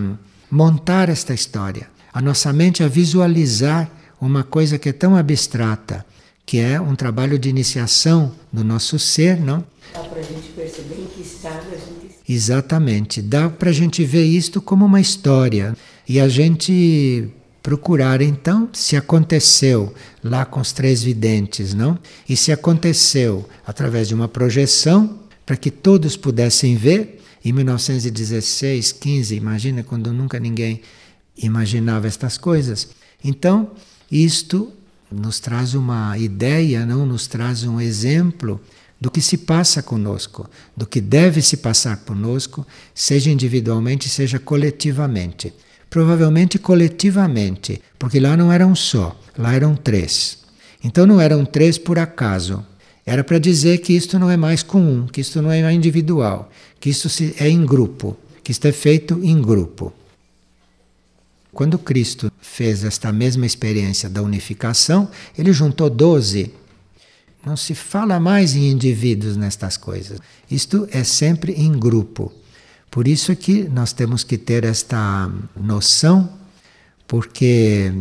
montar 0.49 1.09
esta 1.09 1.33
história, 1.33 1.89
a 2.13 2.21
nossa 2.21 2.53
mente 2.53 2.83
a 2.83 2.87
visualizar 2.87 3.89
uma 4.21 4.43
coisa 4.43 4.77
que 4.77 4.89
é 4.89 4.93
tão 4.93 5.15
abstrata 5.15 6.05
que 6.47 6.59
é 6.59 6.79
um 6.79 6.95
trabalho 6.95 7.37
de 7.37 7.49
iniciação 7.49 8.31
do 8.53 8.63
nosso 8.63 8.97
ser, 8.97 9.37
não? 9.37 9.65
Dá 9.93 9.99
para 9.99 10.21
a 10.21 10.23
gente 10.23 10.47
perceber 10.55 10.95
em 11.01 11.05
que 11.05 11.21
estado 11.21 11.67
a 11.67 11.75
gente 11.75 12.07
está. 12.07 12.21
Exatamente. 12.27 13.21
Dá 13.21 13.49
para 13.49 13.69
a 13.69 13.73
gente 13.73 14.05
ver 14.05 14.23
isto 14.23 14.61
como 14.61 14.85
uma 14.85 15.01
história 15.01 15.75
e 16.07 16.21
a 16.21 16.29
gente 16.29 17.27
procurar 17.61 18.21
então 18.21 18.69
se 18.71 18.95
aconteceu 18.95 19.93
lá 20.23 20.45
com 20.45 20.61
os 20.61 20.71
três 20.71 21.03
videntes, 21.03 21.73
não? 21.73 21.99
E 22.29 22.37
se 22.37 22.49
aconteceu 22.53 23.45
através 23.65 24.07
de 24.07 24.15
uma 24.15 24.29
projeção, 24.29 25.19
para 25.45 25.57
que 25.57 25.69
todos 25.69 26.15
pudessem 26.15 26.77
ver. 26.77 27.21
Em 27.43 27.51
1916, 27.51 28.93
15, 28.93 29.35
imagina 29.35 29.83
quando 29.83 30.13
nunca 30.13 30.39
ninguém 30.39 30.81
imaginava 31.37 32.07
estas 32.07 32.37
coisas. 32.37 32.87
Então, 33.21 33.71
isto 34.09 34.71
nos 35.11 35.39
traz 35.39 35.73
uma 35.73 36.17
ideia, 36.17 36.85
não 36.85 37.05
nos 37.05 37.27
traz 37.27 37.63
um 37.63 37.79
exemplo 37.79 38.59
do 38.99 39.11
que 39.11 39.21
se 39.21 39.37
passa 39.37 39.81
conosco, 39.81 40.49
do 40.75 40.85
que 40.85 40.99
deve 40.99 41.41
se 41.41 41.57
passar 41.57 41.97
conosco, 41.97 42.65
seja 42.93 43.29
individualmente, 43.29 44.09
seja 44.09 44.39
coletivamente. 44.39 45.53
Provavelmente 45.89 46.59
coletivamente, 46.59 47.81
porque 47.97 48.19
lá 48.19 48.35
não 48.35 48.51
eram 48.51 48.75
só, 48.75 49.17
lá 49.37 49.53
eram 49.53 49.75
três. 49.75 50.39
Então 50.83 51.05
não 51.05 51.21
eram 51.21 51.45
três 51.45 51.77
por 51.77 51.97
acaso. 51.97 52.65
Era 53.05 53.23
para 53.23 53.39
dizer 53.39 53.77
que 53.77 53.93
isto 53.93 54.19
não 54.19 54.29
é 54.29 54.35
mais 54.35 54.61
comum, 54.61 55.07
que 55.07 55.21
isto 55.21 55.41
não 55.41 55.49
é 55.49 55.71
individual, 55.71 56.51
que 56.79 56.89
isto 56.89 57.07
é 57.39 57.49
em 57.49 57.65
grupo, 57.65 58.17
que 58.43 58.51
isto 58.51 58.67
é 58.67 58.71
feito 58.73 59.19
em 59.23 59.41
grupo. 59.41 59.93
Quando 61.57 61.79
Cristo 61.79 62.31
fez 62.39 62.83
esta 62.83 63.11
mesma 63.11 63.43
experiência 63.43 64.07
da 64.07 64.21
unificação, 64.21 65.09
ele 65.35 65.51
juntou 65.51 65.89
doze. 65.89 66.53
Não 67.43 67.57
se 67.57 67.73
fala 67.73 68.19
mais 68.19 68.55
em 68.55 68.69
indivíduos 68.69 69.35
nestas 69.35 69.75
coisas. 69.75 70.19
Isto 70.51 70.87
é 70.91 71.03
sempre 71.03 71.53
em 71.53 71.71
grupo. 71.71 72.31
Por 72.91 73.07
isso 73.07 73.31
é 73.31 73.35
que 73.35 73.63
nós 73.63 73.91
temos 73.91 74.23
que 74.23 74.37
ter 74.37 74.63
esta 74.65 75.31
noção, 75.59 76.31
porque 77.07 77.91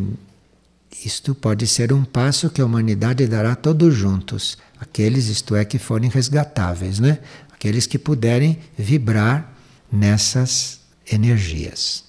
isto 1.03 1.35
pode 1.35 1.67
ser 1.67 1.95
um 1.95 2.05
passo 2.05 2.51
que 2.51 2.61
a 2.61 2.67
humanidade 2.67 3.27
dará 3.27 3.57
todos 3.57 3.95
juntos. 3.95 4.59
Aqueles, 4.79 5.29
isto 5.29 5.57
é, 5.57 5.65
que 5.65 5.79
forem 5.79 6.11
resgatáveis, 6.11 7.01
né? 7.01 7.21
Aqueles 7.51 7.87
que 7.87 7.99
puderem 7.99 8.59
vibrar 8.77 9.51
nessas 9.91 10.81
energias. 11.11 12.06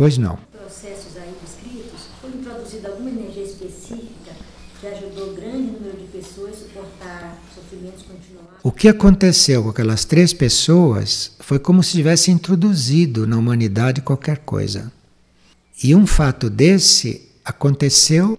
Pois 0.00 0.16
não. 0.16 0.38
Processos 0.50 1.14
aí 1.18 1.34
descritos, 1.44 2.06
foi 2.22 2.30
introduzida 2.30 2.88
alguma 2.88 3.10
energia 3.10 3.42
específica 3.42 4.32
que 4.80 4.86
ajudou 4.86 5.34
grande 5.34 5.72
número 5.72 5.98
de 5.98 6.04
pessoas 6.04 6.54
a 6.54 6.56
suportar 6.56 7.38
sofrimentos 7.54 8.04
continuados? 8.04 8.60
O 8.62 8.72
que 8.72 8.88
aconteceu 8.88 9.62
com 9.62 9.68
aquelas 9.68 10.06
três 10.06 10.32
pessoas 10.32 11.32
foi 11.40 11.58
como 11.58 11.82
se 11.82 11.92
tivesse 11.92 12.30
introduzido 12.30 13.26
na 13.26 13.36
humanidade 13.36 14.00
qualquer 14.00 14.38
coisa. 14.38 14.90
E 15.84 15.94
um 15.94 16.06
fato 16.06 16.48
desse 16.48 17.28
aconteceu 17.44 18.38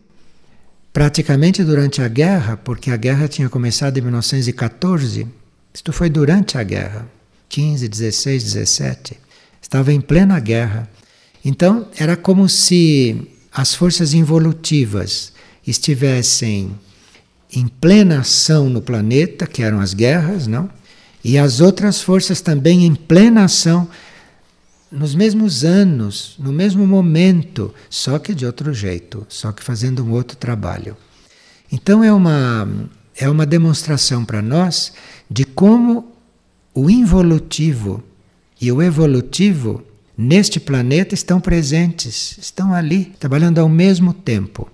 praticamente 0.91 1.64
durante 1.64 2.01
a 2.01 2.07
guerra, 2.07 2.57
porque 2.57 2.89
a 2.89 2.97
guerra 2.97 3.28
tinha 3.28 3.47
começado 3.47 3.99
em 3.99 4.01
1914. 4.01 5.28
Isto 5.72 5.93
foi 5.93 6.09
durante 6.09 6.57
a 6.57 6.64
guerra, 6.64 7.07
15, 7.49 7.88
16, 7.88 8.43
17. 8.45 9.20
Estava 9.62 9.93
em 9.93 10.01
plena 10.01 10.39
guerra. 10.39 10.89
Então, 11.44 11.88
era 11.98 12.16
como 12.16 12.48
se 12.48 13.28
as 13.52 13.74
forças 13.74 14.14
involutivas 14.14 15.34
estivessem 15.66 16.76
em 17.52 17.68
plena 17.68 18.20
ação 18.20 18.70
no 18.70 18.82
planeta, 18.82 19.46
que 19.46 19.62
eram 19.62 19.80
as 19.80 19.94
guerras, 19.94 20.48
não? 20.48 20.70
E 21.24 21.38
as 21.38 21.60
outras 21.60 22.02
forças 22.02 22.42
também 22.42 22.86
em 22.86 22.96
plena 22.96 23.44
ação 23.44 23.88
nos 24.92 25.16
mesmos 25.16 25.64
anos, 25.64 26.36
no 26.38 26.52
mesmo 26.52 26.86
momento, 26.86 27.74
só 27.89 28.20
que 28.20 28.34
de 28.34 28.46
outro 28.46 28.74
jeito, 28.74 29.26
só 29.30 29.52
que 29.52 29.64
fazendo 29.64 30.04
um 30.04 30.12
outro 30.12 30.36
trabalho. 30.36 30.98
Então 31.72 32.04
é 32.04 32.12
uma 32.12 32.68
é 33.16 33.30
uma 33.30 33.46
demonstração 33.46 34.26
para 34.26 34.42
nós 34.42 34.94
de 35.30 35.46
como 35.46 36.12
o 36.74 36.89
involutivo 36.89 38.04
e 38.60 38.72
o 38.72 38.82
evolutivo 38.82 39.84
neste 40.18 40.59
planeta 40.59 41.14
estão 41.14 41.39
presentes, 41.39 42.38
estão 42.38 42.74
ali, 42.74 43.05
trabalhando 43.20 43.59
ao 43.59 43.70
mesmo 43.70 44.14
tempo. 44.14 44.70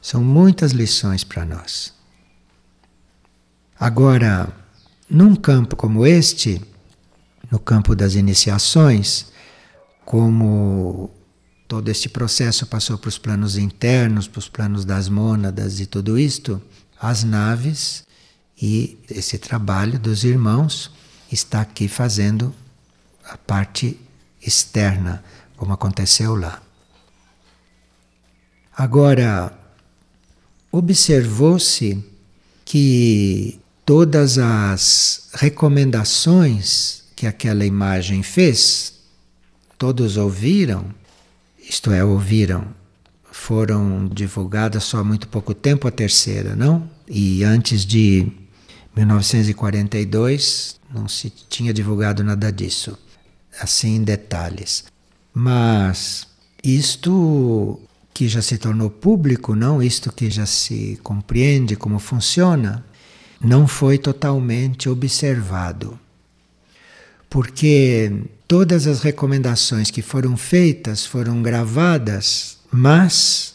São 0.00 0.22
muitas 0.22 0.72
lições 0.72 1.24
para 1.24 1.44
nós. 1.44 1.92
Agora, 3.78 4.52
num 5.08 5.36
campo 5.36 5.76
como 5.76 6.06
este, 6.06 6.60
no 7.50 7.58
campo 7.58 7.94
das 7.94 8.14
iniciações, 8.14 9.26
como 10.04 11.10
todo 11.66 11.88
este 11.90 12.08
processo 12.08 12.66
passou 12.66 12.96
para 12.96 13.08
os 13.08 13.18
planos 13.18 13.56
internos, 13.56 14.26
para 14.26 14.38
os 14.38 14.48
planos 14.48 14.84
das 14.84 15.08
mônadas 15.08 15.80
e 15.80 15.86
tudo 15.86 16.18
isto, 16.18 16.60
as 17.00 17.22
naves 17.22 18.04
e 18.60 18.98
esse 19.08 19.38
trabalho 19.38 19.98
dos 19.98 20.24
irmãos 20.24 20.90
está 21.30 21.60
aqui 21.60 21.86
fazendo 21.86 22.54
a 23.28 23.36
parte 23.36 23.98
externa, 24.44 25.22
como 25.56 25.72
aconteceu 25.72 26.34
lá. 26.34 26.62
Agora, 28.76 29.52
observou-se 30.72 32.02
que 32.64 33.60
todas 33.84 34.38
as 34.38 35.28
recomendações 35.34 37.02
que 37.16 37.26
aquela 37.26 37.66
imagem 37.66 38.22
fez, 38.22 38.94
todos 39.76 40.16
ouviram, 40.16 40.94
isto 41.58 41.90
é, 41.90 42.04
ouviram, 42.04 42.66
foram 43.30 44.08
divulgadas 44.08 44.84
só 44.84 44.98
há 44.98 45.04
muito 45.04 45.28
pouco 45.28 45.52
tempo 45.54 45.88
a 45.88 45.90
terceira, 45.90 46.54
não? 46.54 46.88
E 47.08 47.42
antes 47.42 47.84
de 47.84 48.30
1942 48.96 50.78
não 50.92 51.08
se 51.08 51.30
tinha 51.30 51.72
divulgado 51.72 52.22
nada 52.22 52.52
disso 52.52 52.96
assim 53.60 53.96
em 53.96 54.02
detalhes. 54.02 54.84
Mas 55.32 56.26
isto 56.62 57.80
que 58.12 58.28
já 58.28 58.42
se 58.42 58.58
tornou 58.58 58.90
público, 58.90 59.54
não 59.54 59.82
isto 59.82 60.12
que 60.12 60.28
já 60.28 60.44
se 60.44 60.98
compreende 61.02 61.76
como 61.76 61.98
funciona, 61.98 62.84
não 63.40 63.68
foi 63.68 63.96
totalmente 63.98 64.88
observado. 64.88 65.98
Porque 67.30 68.24
todas 68.48 68.86
as 68.86 69.02
recomendações 69.02 69.90
que 69.90 70.02
foram 70.02 70.36
feitas 70.36 71.06
foram 71.06 71.42
gravadas, 71.42 72.58
mas 72.72 73.54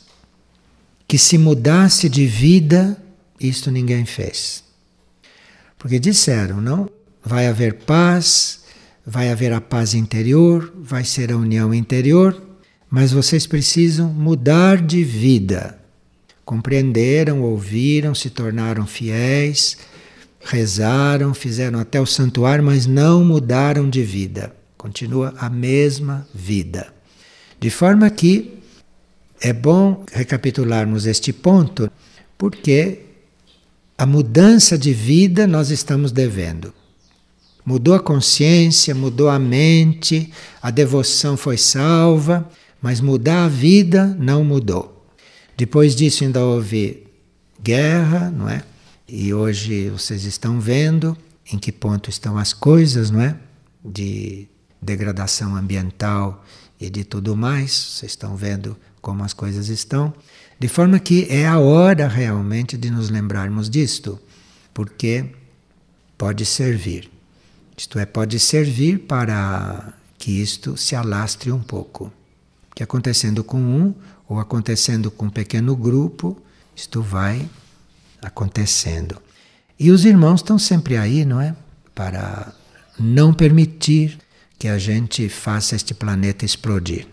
que 1.08 1.18
se 1.18 1.38
mudasse 1.38 2.08
de 2.08 2.26
vida, 2.26 2.98
isto 3.40 3.70
ninguém 3.70 4.06
fez. 4.06 4.64
Porque 5.78 6.00
disseram, 6.00 6.62
não? 6.62 6.90
Vai 7.22 7.48
haver 7.48 7.74
paz, 7.80 8.63
vai 9.06 9.30
haver 9.30 9.52
a 9.52 9.62
paz 9.62 9.94
interior, 9.94 10.74
vai 10.78 11.04
ser 11.04 11.32
a 11.32 11.38
união 11.38 11.74
interior, 11.74 12.42
mas 12.90 13.12
vocês 13.12 13.46
precisam 13.46 14.08
mudar 14.10 14.82
de 14.82 15.04
vida. 15.04 15.80
Compreenderam, 16.46 17.42
ouviram, 17.42 18.14
se 18.14 18.30
tornaram 18.30 18.86
fiéis, 18.86 19.78
rezaram, 20.42 21.34
fizeram 21.34 21.80
até 21.80 22.00
o 22.00 22.06
santuário, 22.06 22.64
mas 22.64 22.86
não 22.86 23.24
mudaram 23.24 23.90
de 23.90 24.04
vida. 24.04 24.56
Continua 24.78 25.34
a 25.38 25.50
mesma 25.50 26.28
vida. 26.34 26.94
De 27.60 27.70
forma 27.70 28.10
que 28.10 28.60
é 29.42 29.54
bom 29.54 30.06
recapitularmos 30.12 31.06
este 31.06 31.34
ponto, 31.34 31.90
porque 32.38 33.00
a 33.98 34.06
mudança 34.06 34.78
de 34.78 34.94
vida 34.94 35.48
nós 35.48 35.70
estamos 35.70 36.12
devendo. 36.12 36.74
Mudou 37.66 37.94
a 37.94 38.00
consciência, 38.00 38.94
mudou 38.94 39.30
a 39.30 39.40
mente, 39.40 40.32
a 40.62 40.70
devoção 40.70 41.38
foi 41.38 41.58
salva, 41.58 42.50
mas 42.82 43.00
mudar 43.00 43.46
a 43.46 43.48
vida 43.48 44.08
não 44.20 44.44
mudou. 44.44 45.08
Depois 45.56 45.96
disso 45.96 46.24
ainda 46.24 46.44
houve 46.44 47.08
guerra, 47.62 48.30
não 48.30 48.50
é? 48.50 48.64
E 49.08 49.34
hoje 49.34 49.90
vocês 49.90 50.26
estão 50.26 50.60
vendo 50.60 51.18
em 51.52 51.58
que 51.58 51.72
ponto 51.72 52.10
estão 52.10 52.38
as 52.38 52.52
coisas, 52.52 53.10
não 53.10 53.22
é? 53.22 53.38
De 53.84 54.48
degradação 54.82 55.56
ambiental 55.56 56.44
e 56.80 56.90
de 56.90 57.04
tudo 57.04 57.38
mais. 57.38 57.72
Vocês 57.72 58.12
estão 58.12 58.36
vendo 58.36 58.76
como 59.02 59.24
as 59.24 59.34
coisas 59.34 59.70
estão. 59.70 60.14
De 60.60 60.68
forma 60.68 61.00
que 61.00 61.28
é 61.30 61.48
a 61.48 61.60
hora 61.60 62.08
realmente 62.08 62.78
de 62.78 62.90
nos 62.90 63.10
lembrarmos 63.10 63.70
disto, 63.70 64.20
porque 64.74 65.26
pode 66.18 66.46
servir. 66.46 67.13
Isto 67.78 68.00
é, 68.00 68.06
pode 68.06 68.40
servir 68.40 69.00
para 69.00 69.94
que 70.18 70.32
isto 70.42 70.78
se 70.78 70.96
alastre 70.96 71.52
um 71.52 71.62
pouco. 71.62 72.12
Que 72.76 72.84
acontecendo 72.84 73.44
com 73.44 73.60
um 73.60 73.94
ou 74.28 74.40
acontecendo 74.40 75.12
com 75.12 75.26
um 75.26 75.30
pequeno 75.30 75.76
grupo, 75.76 76.38
isto 76.76 77.02
vai 77.02 77.48
acontecendo. 78.22 79.22
E 79.80 79.92
os 79.92 80.06
irmãos 80.06 80.40
estão 80.40 80.58
sempre 80.58 80.98
aí, 80.98 81.26
não 81.26 81.42
é? 81.42 81.56
Para 81.94 82.54
não 82.98 83.34
permitir 83.34 84.20
que 84.58 84.68
a 84.68 84.78
gente 84.78 85.28
faça 85.28 85.76
este 85.76 85.94
planeta 85.94 86.46
explodir. 86.46 87.08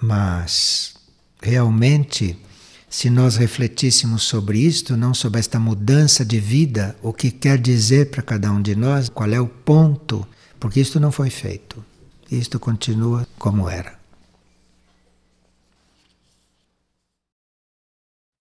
Mas 0.00 0.94
realmente 1.42 2.38
se 2.88 3.10
nós 3.10 3.36
refletíssemos 3.36 4.22
sobre 4.22 4.58
isto, 4.58 4.96
não 4.96 5.12
sobre 5.12 5.40
esta 5.40 5.58
mudança 5.58 6.24
de 6.24 6.40
vida, 6.40 6.96
o 7.02 7.12
que 7.12 7.30
quer 7.30 7.58
dizer 7.58 8.10
para 8.10 8.22
cada 8.22 8.50
um 8.50 8.62
de 8.62 8.74
nós, 8.74 9.08
qual 9.08 9.30
é 9.30 9.40
o 9.40 9.46
ponto, 9.46 10.26
porque 10.58 10.80
isto 10.80 10.98
não 10.98 11.12
foi 11.12 11.28
feito. 11.28 11.84
Isto 12.30 12.58
continua 12.58 13.26
como 13.38 13.68
era. 13.68 13.97